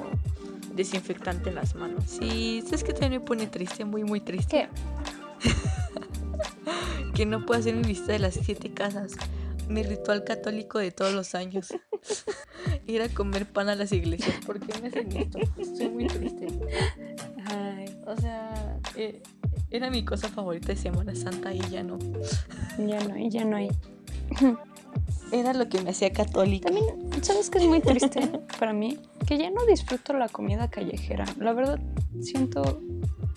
desinfectante 0.79 1.49
en 1.49 1.55
las 1.55 1.75
manos. 1.75 2.05
Sí, 2.07 2.61
¿sabes 2.63 2.83
qué 2.83 2.93
también 2.93 3.13
me 3.13 3.19
pone 3.19 3.47
triste? 3.47 3.83
Muy, 3.85 4.03
muy 4.03 4.21
triste. 4.21 4.69
¿qué? 5.41 5.49
Que 7.13 7.25
no 7.25 7.45
puedo 7.45 7.59
hacer 7.59 7.75
mi 7.75 7.83
visita 7.83 8.13
de 8.13 8.19
las 8.19 8.35
siete 8.35 8.73
casas. 8.73 9.13
Mi 9.67 9.83
ritual 9.83 10.23
católico 10.23 10.79
de 10.79 10.91
todos 10.91 11.13
los 11.13 11.35
años. 11.35 11.73
Ir 12.87 13.01
a 13.01 13.09
comer 13.09 13.45
pan 13.45 13.67
a 13.67 13.75
las 13.75 13.91
iglesias. 13.91 14.37
¿Por 14.45 14.59
qué 14.59 14.79
me 14.81 14.87
hacen 14.87 15.11
esto? 15.17 15.39
Soy 15.77 15.89
muy 15.89 16.07
triste. 16.07 16.47
Ay, 17.45 17.93
O 18.05 18.15
sea, 18.15 18.79
eh, 18.95 19.21
era 19.69 19.89
mi 19.89 20.05
cosa 20.05 20.29
favorita 20.29 20.67
de 20.67 20.77
Semana 20.77 21.13
Santa 21.13 21.53
y 21.53 21.59
ya 21.69 21.83
no. 21.83 21.99
ya 22.77 23.03
no 23.05 23.15
hay, 23.15 23.29
ya 23.29 23.43
no 23.43 23.57
hay. 23.57 23.69
Era 25.31 25.53
lo 25.53 25.69
que 25.69 25.81
me 25.81 25.91
hacía 25.91 26.11
católica. 26.11 26.69
También, 26.69 27.23
¿sabes 27.23 27.49
qué 27.49 27.59
es 27.59 27.65
muy 27.65 27.81
triste 27.81 28.27
para 28.59 28.73
mí? 28.73 28.99
Que 29.27 29.37
ya 29.37 29.49
no 29.51 29.65
disfruto 29.65 30.13
la 30.13 30.29
comida 30.29 30.69
callejera. 30.69 31.25
La 31.37 31.53
verdad, 31.53 31.79
siento, 32.21 32.81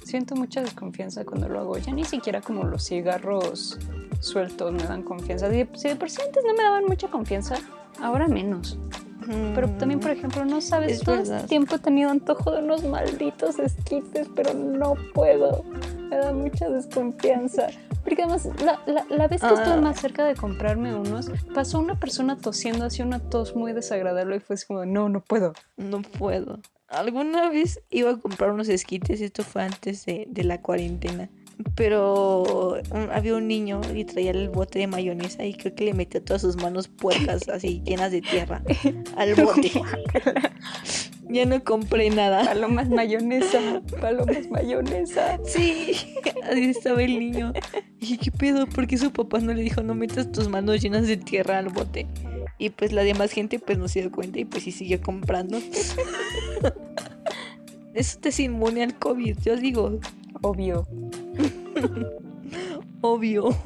siento 0.05 0.35
mucha 0.35 0.63
desconfianza 0.63 1.25
cuando 1.25 1.49
lo 1.49 1.61
hago. 1.61 1.79
Ya 1.79 1.93
ni 1.93 2.05
siquiera 2.05 2.41
como 2.41 2.65
los 2.65 2.85
cigarros 2.85 3.79
sueltos 4.21 4.73
me 4.73 4.85
dan 4.85 5.03
confianza. 5.03 5.51
Si 5.51 5.57
de, 5.57 5.69
si 5.75 5.89
de 5.89 5.97
por 5.97 6.09
sí 6.09 6.23
antes 6.25 6.43
no 6.45 6.55
me 6.55 6.63
daban 6.63 6.85
mucha 6.87 7.09
confianza, 7.09 7.57
ahora 8.01 8.29
menos. 8.29 8.79
Pero 9.55 9.69
también, 9.71 10.01
por 10.01 10.11
ejemplo, 10.11 10.45
no 10.45 10.61
sabes, 10.61 10.93
Es 10.93 11.01
todo 11.03 11.17
verdad. 11.17 11.37
este 11.37 11.49
tiempo 11.49 11.77
he 11.77 11.79
tenido 11.79 12.11
antojo 12.11 12.51
de 12.53 12.63
unos 12.63 12.85
malditos 12.85 13.59
esquites, 13.59 14.29
pero 14.35 14.55
no 14.55 14.95
puedo. 15.15 15.65
Me 16.11 16.17
da 16.17 16.33
mucha 16.33 16.69
desconfianza. 16.69 17.69
Porque 18.05 18.23
además, 18.23 18.49
la, 18.65 18.81
la- 18.87 19.07
la 19.09 19.29
vez 19.29 19.41
que 19.41 19.47
estuve 19.47 19.75
Ah. 19.75 19.81
más 19.81 20.01
cerca 20.01 20.25
de 20.25 20.35
comprarme 20.35 20.95
unos, 20.95 21.31
pasó 21.55 21.79
una 21.79 21.95
persona 21.99 22.37
tosiendo 22.37 22.85
así 22.85 23.01
una 23.03 23.21
tos 23.21 23.55
muy 23.55 23.73
desagradable 23.73 24.37
y 24.37 24.41
fue 24.41 24.55
así 24.55 24.67
como, 24.67 24.85
no, 24.85 25.09
no 25.09 25.21
puedo. 25.21 25.53
No 25.77 26.03
puedo. 26.03 26.59
alguna 26.89 27.49
vez 27.49 27.81
iba 27.91 28.11
a 28.11 28.17
comprar 28.19 28.51
unos 28.51 28.69
esquites, 28.69 29.21
esto 29.23 29.43
fue 29.45 29.63
antes 29.63 30.05
de, 30.05 30.27
de 30.29 30.45
la 30.45 30.61
cuarentena. 30.61 31.31
Pero 31.75 32.81
un- 32.91 33.11
había 33.13 33.35
un 33.37 33.49
niño 33.49 33.81
y 33.95 34.05
traía 34.05 34.33
el 34.33 34.49
bote 34.49 34.79
de 34.81 34.87
mayonesa 34.87 35.45
y 35.45 35.55
creo 35.55 35.75
que 35.75 35.85
le 35.85 35.95
metió 35.95 36.23
todas 36.23 36.43
sus 36.43 36.57
manos 36.57 36.89
puercas 36.89 37.49
así 37.49 37.83
llenas 37.85 38.13
de 38.13 38.21
tierra 38.21 38.63
al 39.17 39.35
bote. 39.35 39.71
ya 41.29 41.47
no 41.47 41.63
compré 41.65 42.11
nada. 42.11 42.45
Palomas 42.45 42.89
mayonesa, 42.91 43.81
palomas 44.01 44.49
mayonesa. 44.51 45.39
Sí, 45.47 45.93
así 46.51 46.65
estaba 46.65 47.03
el 47.03 47.19
niño. 47.19 47.53
Y 47.99 48.01
dije, 48.01 48.19
¿qué 48.19 48.31
pedo? 48.31 48.67
¿Por 48.67 48.87
qué 48.87 48.99
su 48.99 49.13
papá 49.13 49.39
no 49.41 49.55
le 49.55 49.63
dijo 49.63 49.83
no 49.83 49.95
metas 49.95 50.31
tus 50.33 50.49
manos 50.49 50.83
llenas 50.83 51.07
de 51.07 51.17
tierra 51.17 51.59
al 51.59 51.69
bote? 51.69 52.07
Y 52.59 52.71
pues 52.71 52.93
la 52.93 53.03
demás 53.03 53.33
gente 53.33 53.59
pues 53.59 53.79
no 53.79 53.89
se 53.89 54.01
dio 54.03 54.13
cuenta 54.13 54.39
y 54.39 54.45
pues 54.45 54.65
sí 54.65 54.73
siguió 54.73 55.01
comprando. 55.01 55.59
Eso 57.95 58.19
te 58.21 58.29
es 58.31 58.41
inmune 58.41 58.83
al 58.83 58.99
COVID, 58.99 59.39
yo 59.45 59.57
digo, 59.57 59.99
Obvio. 60.43 60.87
obvio. 63.01 63.57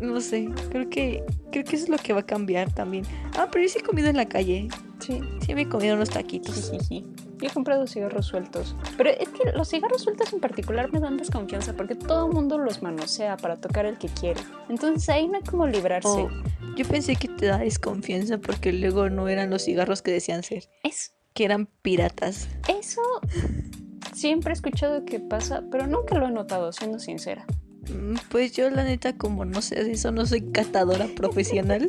No 0.00 0.20
sé, 0.20 0.50
creo 0.70 0.90
que 0.90 1.22
creo 1.52 1.64
que 1.64 1.76
eso 1.76 1.84
es 1.84 1.88
lo 1.88 1.98
que 1.98 2.12
va 2.12 2.20
a 2.20 2.26
cambiar 2.26 2.72
también. 2.72 3.04
Ah, 3.36 3.48
pero 3.50 3.64
yo 3.64 3.68
sí 3.68 3.78
he 3.78 3.82
comido 3.82 4.08
en 4.08 4.16
la 4.16 4.26
calle. 4.26 4.68
Sí. 4.98 5.20
Sí 5.44 5.54
me 5.54 5.62
he 5.62 5.68
comido 5.68 5.94
unos 5.94 6.10
taquitos. 6.10 6.72
Yo 6.90 7.48
he 7.48 7.50
comprado 7.50 7.86
cigarros 7.86 8.26
sueltos. 8.26 8.74
Pero 8.96 9.10
es 9.10 9.28
que 9.28 9.52
los 9.52 9.68
cigarros 9.68 10.02
sueltos 10.02 10.32
en 10.32 10.40
particular 10.40 10.90
me 10.92 11.00
dan 11.00 11.16
desconfianza 11.16 11.74
porque 11.74 11.94
todo 11.94 12.26
el 12.26 12.32
mundo 12.32 12.58
los 12.58 12.82
manosea 12.82 13.36
para 13.36 13.56
tocar 13.56 13.86
el 13.86 13.98
que 13.98 14.08
quiere. 14.08 14.40
Entonces 14.68 15.08
ahí 15.10 15.28
no 15.28 15.36
hay 15.36 15.42
como 15.42 15.66
librarse. 15.66 16.08
Oh, 16.08 16.28
yo 16.76 16.84
pensé 16.86 17.16
que 17.16 17.28
te 17.28 17.46
da 17.46 17.58
desconfianza 17.58 18.38
porque 18.38 18.72
luego 18.72 19.10
no 19.10 19.28
eran 19.28 19.50
los 19.50 19.64
cigarros 19.64 20.02
que 20.02 20.10
decían 20.10 20.42
ser. 20.42 20.68
Es, 20.82 21.14
que 21.34 21.44
eran 21.44 21.66
piratas. 21.82 22.48
eso 22.68 23.02
siempre 24.16 24.50
he 24.50 24.54
escuchado 24.54 25.04
que 25.04 25.20
pasa, 25.20 25.62
pero 25.70 25.86
nunca 25.86 26.16
lo 26.18 26.26
he 26.26 26.30
notado, 26.30 26.72
siendo 26.72 26.98
sincera. 26.98 27.44
Mm, 27.90 28.14
Pues 28.30 28.52
yo 28.52 28.68
la 28.70 28.82
neta 28.82 29.16
como 29.16 29.44
no 29.44 29.62
sé 29.62 29.84
de 29.84 29.92
eso, 29.92 30.10
no 30.10 30.26
soy 30.26 30.50
catadora 30.50 31.06
profesional, 31.16 31.88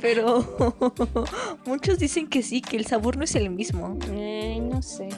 pero 0.00 0.44
muchos 1.66 1.98
dicen 1.98 2.28
que 2.28 2.42
sí, 2.42 2.62
que 2.62 2.76
el 2.76 2.86
sabor 2.86 3.16
no 3.16 3.24
es 3.24 3.34
el 3.34 3.50
mismo. 3.50 3.98
Eh, 4.10 4.58
no 4.62 4.80
sé. 4.82 5.08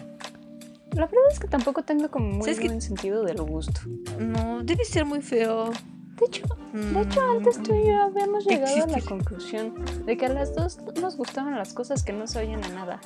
La 0.92 1.03
verdad 1.05 1.31
es 1.31 1.38
que 1.38 1.47
tampoco 1.47 1.83
tengo 1.83 2.11
como 2.11 2.27
muy 2.27 2.55
buen 2.55 2.81
sentido 2.81 3.23
del 3.23 3.42
gusto. 3.42 3.83
No, 4.19 4.62
debe 4.64 4.85
ser 4.85 5.05
muy 5.05 5.21
feo. 5.21 5.71
De 6.19 6.25
hecho, 6.27 6.45
de 6.73 7.03
hecho 7.03 7.21
antes 7.31 7.62
tú 7.62 7.75
y 7.75 7.88
yo 7.88 8.03
habíamos 8.05 8.47
llegado 8.47 8.85
a 8.85 8.87
la 8.87 9.01
conclusión 9.03 9.75
de 10.07 10.16
que 10.16 10.25
a 10.25 10.31
las 10.31 10.55
dos 10.55 10.79
nos 10.99 11.19
gustaban 11.19 11.55
las 11.57 11.75
cosas 11.75 12.03
que 12.03 12.14
no 12.14 12.27
se 12.27 12.38
oyen 12.38 12.64
a 12.64 12.69
nada. 12.71 13.01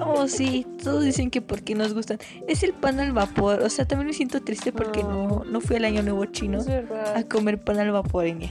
Oh, 0.00 0.26
sí, 0.26 0.66
todos 0.82 1.04
dicen 1.04 1.30
que 1.30 1.42
porque 1.42 1.74
nos 1.74 1.92
gustan. 1.94 2.18
Es 2.48 2.62
el 2.62 2.72
pan 2.72 2.98
al 3.00 3.12
vapor, 3.12 3.62
o 3.62 3.68
sea, 3.68 3.86
también 3.86 4.06
me 4.08 4.12
siento 4.14 4.40
triste 4.42 4.72
porque 4.72 5.02
no, 5.02 5.44
no 5.44 5.60
fui 5.60 5.76
al 5.76 5.84
año 5.84 6.02
nuevo 6.02 6.24
chino 6.26 6.60
a 7.14 7.22
comer 7.24 7.62
pan 7.62 7.78
al 7.78 7.90
vaporeña. 7.92 8.50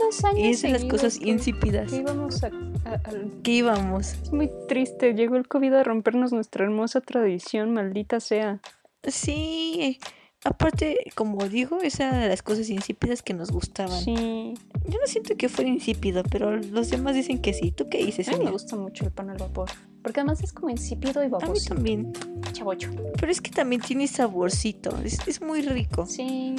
dos 0.00 0.24
años 0.24 0.38
Y 0.38 0.48
es 0.50 0.62
de 0.62 0.70
las 0.70 0.84
cosas 0.86 1.18
que- 1.18 1.28
insípidas 1.28 1.90
que 1.90 1.96
íbamos 1.98 2.42
a, 2.42 2.46
a- 2.86 3.00
que 3.42 3.50
íbamos. 3.50 4.14
Es 4.14 4.32
muy 4.32 4.50
triste, 4.68 5.12
llegó 5.14 5.36
el 5.36 5.46
COVID 5.46 5.72
a 5.74 5.84
rompernos 5.84 6.32
nuestra 6.32 6.64
hermosa 6.64 7.00
tradición, 7.02 7.72
maldita 7.74 8.18
sea. 8.20 8.60
Sí, 9.04 9.98
aparte, 10.44 10.98
como 11.14 11.46
digo, 11.48 11.78
esa 11.82 12.08
era 12.08 12.18
de 12.18 12.28
las 12.28 12.42
cosas 12.42 12.70
insípidas 12.70 13.22
que 13.22 13.34
nos 13.34 13.50
gustaban. 13.50 14.02
Sí, 14.02 14.54
Yo 14.86 14.98
no 14.98 15.06
siento 15.06 15.36
que 15.36 15.48
fuera 15.48 15.68
insípido, 15.70 16.22
pero 16.30 16.56
los 16.56 16.90
demás 16.90 17.14
dicen 17.14 17.40
que 17.40 17.52
sí. 17.52 17.70
¿Tú 17.70 17.88
qué 17.90 17.98
dices, 18.04 18.28
a 18.28 18.36
mí 18.36 18.44
me 18.44 18.50
gusta 18.50 18.76
mucho 18.76 19.04
el 19.04 19.10
pan 19.10 19.30
al 19.30 19.36
vapor, 19.38 19.68
porque 20.02 20.20
además 20.20 20.42
es 20.42 20.52
como 20.52 20.70
insípido 20.70 21.22
y 21.22 21.26
A 21.26 21.28
mí 21.28 21.30
baboso. 21.30 21.74
también. 21.74 22.12
Chavocho. 22.52 22.90
Pero 23.18 23.30
es 23.32 23.40
que 23.40 23.50
también 23.50 23.80
tiene 23.82 24.06
saborcito. 24.08 24.96
Es, 25.04 25.18
es 25.26 25.40
muy 25.40 25.62
rico. 25.62 26.06
Sí, 26.06 26.56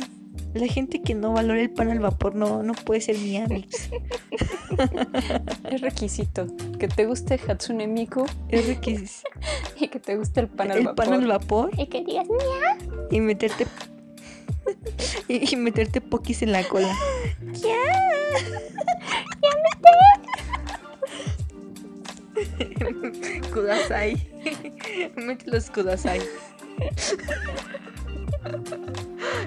La 0.53 0.67
gente 0.67 1.01
que 1.01 1.13
no 1.15 1.33
valora 1.33 1.61
el 1.61 1.69
pan 1.71 1.89
al 1.91 1.99
vapor 1.99 2.35
no, 2.35 2.61
no 2.63 2.73
puede 2.73 3.01
ser 3.01 3.17
mi 3.17 3.37
amix. 3.37 3.89
es 5.71 5.81
requisito 5.81 6.47
que 6.79 6.87
te 6.87 7.05
guste 7.05 7.39
Hatsune 7.47 7.87
Miku 7.87 8.25
Es 8.49 8.65
riquísimo. 8.67 9.29
y 9.79 9.87
que 9.89 9.99
te 9.99 10.15
guste 10.15 10.39
el 10.41 10.47
pan 10.47 10.71
al 10.71 10.77
El 10.79 10.85
vapor. 10.85 11.05
pan 11.05 11.13
al 11.13 11.27
vapor 11.27 11.71
Y 11.77 11.87
que 11.87 12.03
digas, 12.03 12.27
y 13.09 13.19
meterte. 13.19 13.67
y, 15.27 15.53
y 15.53 15.55
meterte 15.57 15.99
pokis 16.01 16.41
en 16.43 16.51
la 16.53 16.63
cola. 16.63 16.93
Kudasai. 23.53 25.11
Mete 25.15 25.45
los 25.51 25.69
kudasai. 25.69 26.21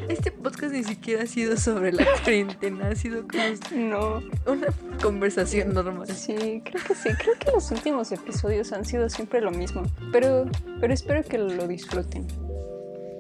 Este 0.09 0.30
podcast 0.30 0.72
ni 0.72 0.85
siquiera 0.85 1.22
ha 1.24 1.26
sido 1.26 1.57
sobre 1.57 1.92
la 1.92 2.04
cuarentena, 2.22 2.88
ha 2.88 2.94
sido 2.94 3.26
como 3.26 3.42
No, 3.76 4.22
una 4.46 4.68
conversación 5.02 5.74
normal. 5.74 6.07
sí, 6.09 6.62
creo 6.64 6.85
que 6.87 6.94
sí. 6.94 7.09
Creo 7.18 7.35
que 7.38 7.50
los 7.52 7.70
últimos 7.70 8.12
episodios 8.12 8.72
han 8.72 8.85
sido 8.85 9.09
siempre 9.09 9.40
lo 9.40 9.50
mismo. 9.50 9.83
Pero, 10.12 10.46
pero 10.80 10.92
espero 10.94 11.22
que 11.24 11.38
lo 11.38 11.66
disfruten. 11.66 12.26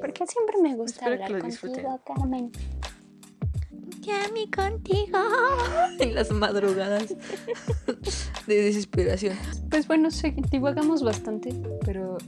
porque 0.00 0.26
siempre 0.26 0.56
me 0.62 0.76
gusta 0.76 1.00
Espero 1.06 1.16
que 1.16 1.24
hablar 1.24 1.40
lo 1.42 1.46
disfruten. 1.48 1.84
contigo, 1.84 2.00
Carmen. 2.14 2.52
Yami 4.04 4.50
contigo. 4.50 5.18
En 6.00 6.14
las 6.14 6.30
madrugadas 6.32 7.14
de 8.46 8.54
desesperación. 8.62 9.36
Pues 9.70 9.86
bueno, 9.86 10.10
sí, 10.10 10.34
divagamos 10.50 11.02
bastante, 11.04 11.54
pero 11.84 12.18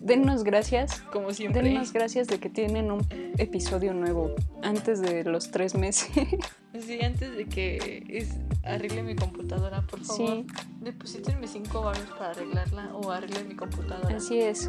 dennos 0.00 0.42
gracias. 0.42 1.00
Como 1.12 1.32
siempre. 1.32 1.62
Dennos 1.62 1.92
gracias 1.92 2.26
de 2.26 2.38
que 2.40 2.50
tienen 2.50 2.90
un 2.90 3.06
episodio 3.38 3.94
nuevo 3.94 4.34
antes 4.62 5.00
de 5.00 5.24
los 5.24 5.50
tres 5.50 5.74
meses. 5.74 6.08
Sí, 6.78 7.00
antes 7.02 7.34
de 7.34 7.46
que 7.46 8.04
es, 8.08 8.36
arregle 8.62 9.02
mi 9.02 9.16
computadora, 9.16 9.80
por 9.82 10.04
favor. 10.04 10.44
sí, 10.44 10.46
Deposítenme 10.80 11.48
5 11.48 11.80
baros 11.80 12.04
para 12.18 12.30
arreglarla 12.32 12.94
o 12.94 13.10
arreglen 13.10 13.48
mi 13.48 13.56
computadora. 13.56 14.14
así 14.14 14.38
es. 14.38 14.68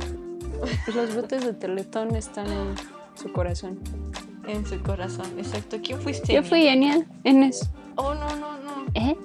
Los 0.96 1.14
botes 1.14 1.44
de 1.46 1.54
Teletón 1.54 2.16
están 2.16 2.48
en 2.48 2.74
su 3.16 3.32
corazón. 3.34 3.80
En 4.48 4.66
su 4.66 4.82
corazón, 4.82 5.38
exacto. 5.38 5.78
¿Quién 5.84 6.02
fuiste? 6.02 6.34
Yo 6.34 6.44
fui 6.44 6.68
Enia, 6.68 7.06
Enes. 7.24 7.70
Oh, 7.96 8.14
no, 8.14 8.36
no, 8.36 8.58
no. 8.60 8.86
¿Eh? 8.96 9.16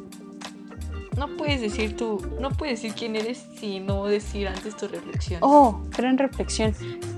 No 1.16 1.36
puedes 1.36 1.60
decir 1.60 1.96
tú, 1.96 2.20
no 2.40 2.50
puedes 2.50 2.82
decir 2.82 2.96
quién 2.98 3.14
eres 3.14 3.46
si 3.58 3.78
no 3.78 4.04
decir 4.06 4.48
antes 4.48 4.76
tu 4.76 4.88
reflexión. 4.88 5.38
Oh, 5.42 5.80
gran 5.96 6.18
reflexión. 6.18 6.74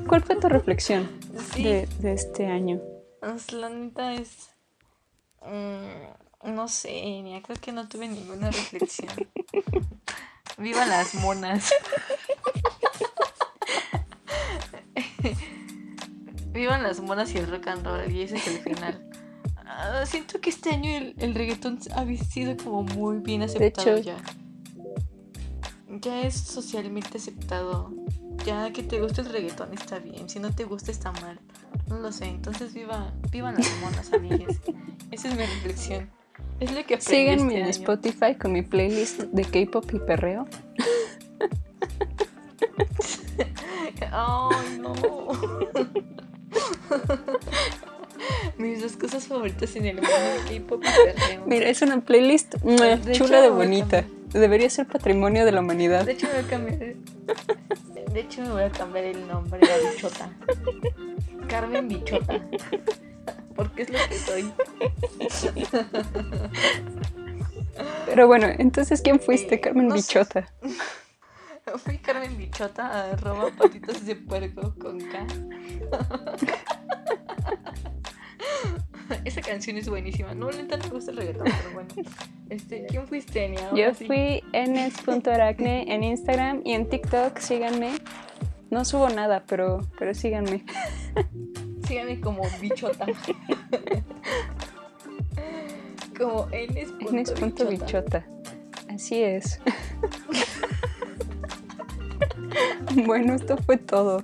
¿Cuál 0.07 0.23
fue 0.23 0.37
tu 0.37 0.49
reflexión 0.49 1.09
sí. 1.55 1.63
de, 1.63 1.87
de 2.01 2.13
este 2.13 2.47
año? 2.47 2.81
Pues, 3.21 3.53
la 3.53 3.71
neta 3.71 4.15
es. 4.15 4.51
mm, 5.43 6.53
no 6.55 6.69
sé, 6.69 6.91
Enia, 6.91 7.43
creo 7.43 7.59
que 7.61 7.73
no 7.73 7.89
tuve 7.89 8.07
ninguna 8.09 8.51
reflexión. 8.51 9.13
Viva 10.59 10.87
las 10.87 11.15
monas. 11.15 11.73
Vivan 16.57 16.83
las 16.83 17.01
monas 17.01 17.35
y 17.35 17.39
el 17.39 17.51
rock 17.51 17.67
and 17.67 17.85
roll, 17.85 18.11
y 18.11 18.23
ese 18.23 18.37
es 18.37 18.47
el 18.47 18.59
final. 18.61 19.07
Ah, 19.57 20.05
siento 20.07 20.41
que 20.41 20.49
este 20.49 20.71
año 20.71 20.91
el, 20.91 21.15
el 21.19 21.35
reggaetón 21.35 21.79
ha 21.95 22.07
sido 22.25 22.57
como 22.57 22.83
muy 22.83 23.19
bien 23.19 23.43
aceptado 23.43 23.99
ya. 23.99 24.17
Ya 26.01 26.23
es 26.23 26.35
socialmente 26.35 27.19
aceptado. 27.19 27.93
Ya 28.47 28.73
que 28.73 28.83
te 28.83 28.99
gusta 29.03 29.21
el 29.21 29.29
reggaetón 29.29 29.75
está 29.75 29.99
bien, 29.99 30.31
si 30.31 30.39
no 30.39 30.51
te 30.51 30.65
gusta 30.65 30.91
está 30.91 31.13
mal. 31.13 31.39
No 31.89 31.99
lo 31.99 32.11
sé, 32.11 32.25
entonces 32.25 32.73
viva, 32.73 33.13
vivan 33.31 33.57
las 33.57 33.71
monas, 33.83 34.11
amigues. 34.15 34.59
Esa 35.11 35.29
es 35.29 35.37
mi 35.37 35.45
reflexión. 35.45 36.11
Es 36.59 36.73
lo 36.73 36.87
que 36.87 36.99
Síganme 36.99 37.43
este 37.43 37.55
en 37.59 37.63
año. 37.65 37.71
Spotify 37.71 38.35
con 38.35 38.53
mi 38.53 38.63
playlist 38.63 39.21
de 39.25 39.45
K-pop 39.45 39.93
y 39.93 39.99
perreo. 39.99 40.49
Ay, 44.11 44.79
no. 44.81 44.95
Mis 48.59 48.81
dos 48.81 48.97
cosas 48.97 49.27
favoritas 49.27 49.77
en 49.77 49.87
el 49.87 49.97
mundo 49.97 50.11
de 50.11 50.59
K-pop. 50.59 50.83
Mira, 51.47 51.69
es 51.69 51.83
una 51.83 52.01
playlist 52.01 52.57
¡mua! 52.63 52.97
De 52.97 53.13
chula 53.13 53.39
hecho, 53.39 53.43
de 53.43 53.51
bonita. 53.51 54.05
Debería 54.33 54.69
ser 54.71 54.87
patrimonio 54.87 55.45
de 55.45 55.53
la 55.53 55.61
humanidad. 55.61 56.05
De 56.05 56.13
hecho, 56.13 56.27
me 56.27 56.35
voy 56.35 56.45
a 56.45 56.49
cambiar. 56.49 56.79
De 58.13 58.21
hecho, 58.21 58.43
me 58.43 58.51
voy 58.51 58.63
a 58.63 58.71
cambiar 58.71 59.05
el 59.05 59.27
nombre 59.29 59.61
a 59.71 59.91
Bichota. 59.91 60.31
Carmen 61.49 61.89
Bichota. 61.89 62.41
Porque 63.55 63.83
es 63.83 63.91
lo 63.91 63.99
que 64.09 64.19
soy. 64.19 64.53
Pero 68.07 68.27
bueno, 68.27 68.49
entonces, 68.59 69.03
¿quién 69.03 69.21
fuiste? 69.21 69.57
Eh, 69.57 69.61
Carmen 69.61 69.89
no 69.89 69.99
sé. 69.99 70.25
Fui 71.85 71.99
Carmen 71.99 72.37
Bichota, 72.37 73.13
arroba 73.13 73.51
patitos 73.51 74.05
de 74.07 74.17
puerco 74.17 74.75
con 74.79 74.99
K. 75.01 75.27
esa 79.25 79.41
canción 79.41 79.77
es 79.77 79.89
buenísima. 79.89 80.35
No, 80.35 80.51
neta 80.51 80.77
me 80.77 80.89
gusta 80.89 81.11
el 81.11 81.17
reggaetón, 81.19 81.45
pero 81.45 81.75
bueno. 81.75 81.89
Este, 82.51 82.87
¿quién 82.87 83.07
fuiste, 83.09 83.47
Enia? 83.47 83.73
Yo 83.75 83.93
fui 83.95 84.43
enes.aracne 84.53 85.93
en 85.93 86.05
Instagram 86.05 86.63
y 86.65 86.73
en 86.73 86.89
TikTok, 86.89 87.39
síganme. 87.39 87.97
No 88.71 88.85
subo 88.85 89.09
nada, 89.09 89.45
pero, 89.47 89.87
pero 89.99 90.15
síganme. 90.15 90.65
Síganme 91.87 92.21
como 92.21 92.43
bichota. 92.61 93.07
como 96.19 96.49
enes. 96.51 96.93
Enes.bichota. 96.99 98.27
Así 98.89 99.23
es. 99.23 99.61
bueno, 103.07 103.35
esto 103.35 103.57
fue 103.57 103.77
todo. 103.77 104.23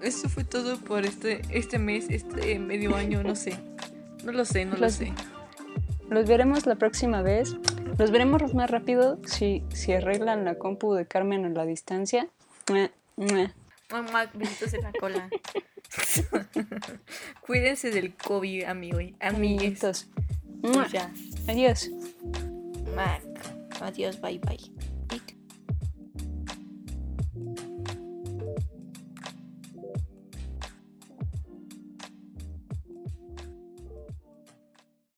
Eso 0.00 0.28
fue 0.28 0.44
todo 0.44 0.78
por 0.78 1.04
este, 1.04 1.42
este 1.50 1.78
mes, 1.78 2.06
este 2.08 2.58
medio 2.58 2.94
año, 2.94 3.22
no 3.22 3.34
sé. 3.34 3.58
No 4.24 4.32
lo 4.32 4.44
sé, 4.44 4.64
no 4.64 4.76
lo 4.76 4.88
sé. 4.90 5.12
Los 6.08 6.28
veremos 6.28 6.66
la 6.66 6.76
próxima 6.76 7.22
vez. 7.22 7.56
Los 7.98 8.10
veremos 8.10 8.54
más 8.54 8.70
rápido 8.70 9.18
si, 9.26 9.64
si 9.72 9.92
arreglan 9.92 10.44
la 10.44 10.54
compu 10.54 10.94
de 10.94 11.06
Carmen 11.06 11.44
a 11.44 11.48
la 11.48 11.66
distancia. 11.66 12.28
Mamá, 13.90 14.30
besitos 14.34 14.74
en 14.74 14.82
la 14.82 14.92
cola. 14.92 15.28
Cuídense 17.40 17.90
del 17.90 18.14
COVID, 18.14 18.64
amigo. 18.64 18.98
Amiguitos. 19.20 20.06
Ya. 20.92 21.10
Adiós. 21.48 21.90
Mac. 22.94 23.22
Adiós, 23.80 24.20
bye 24.20 24.38
bye. 24.38 24.58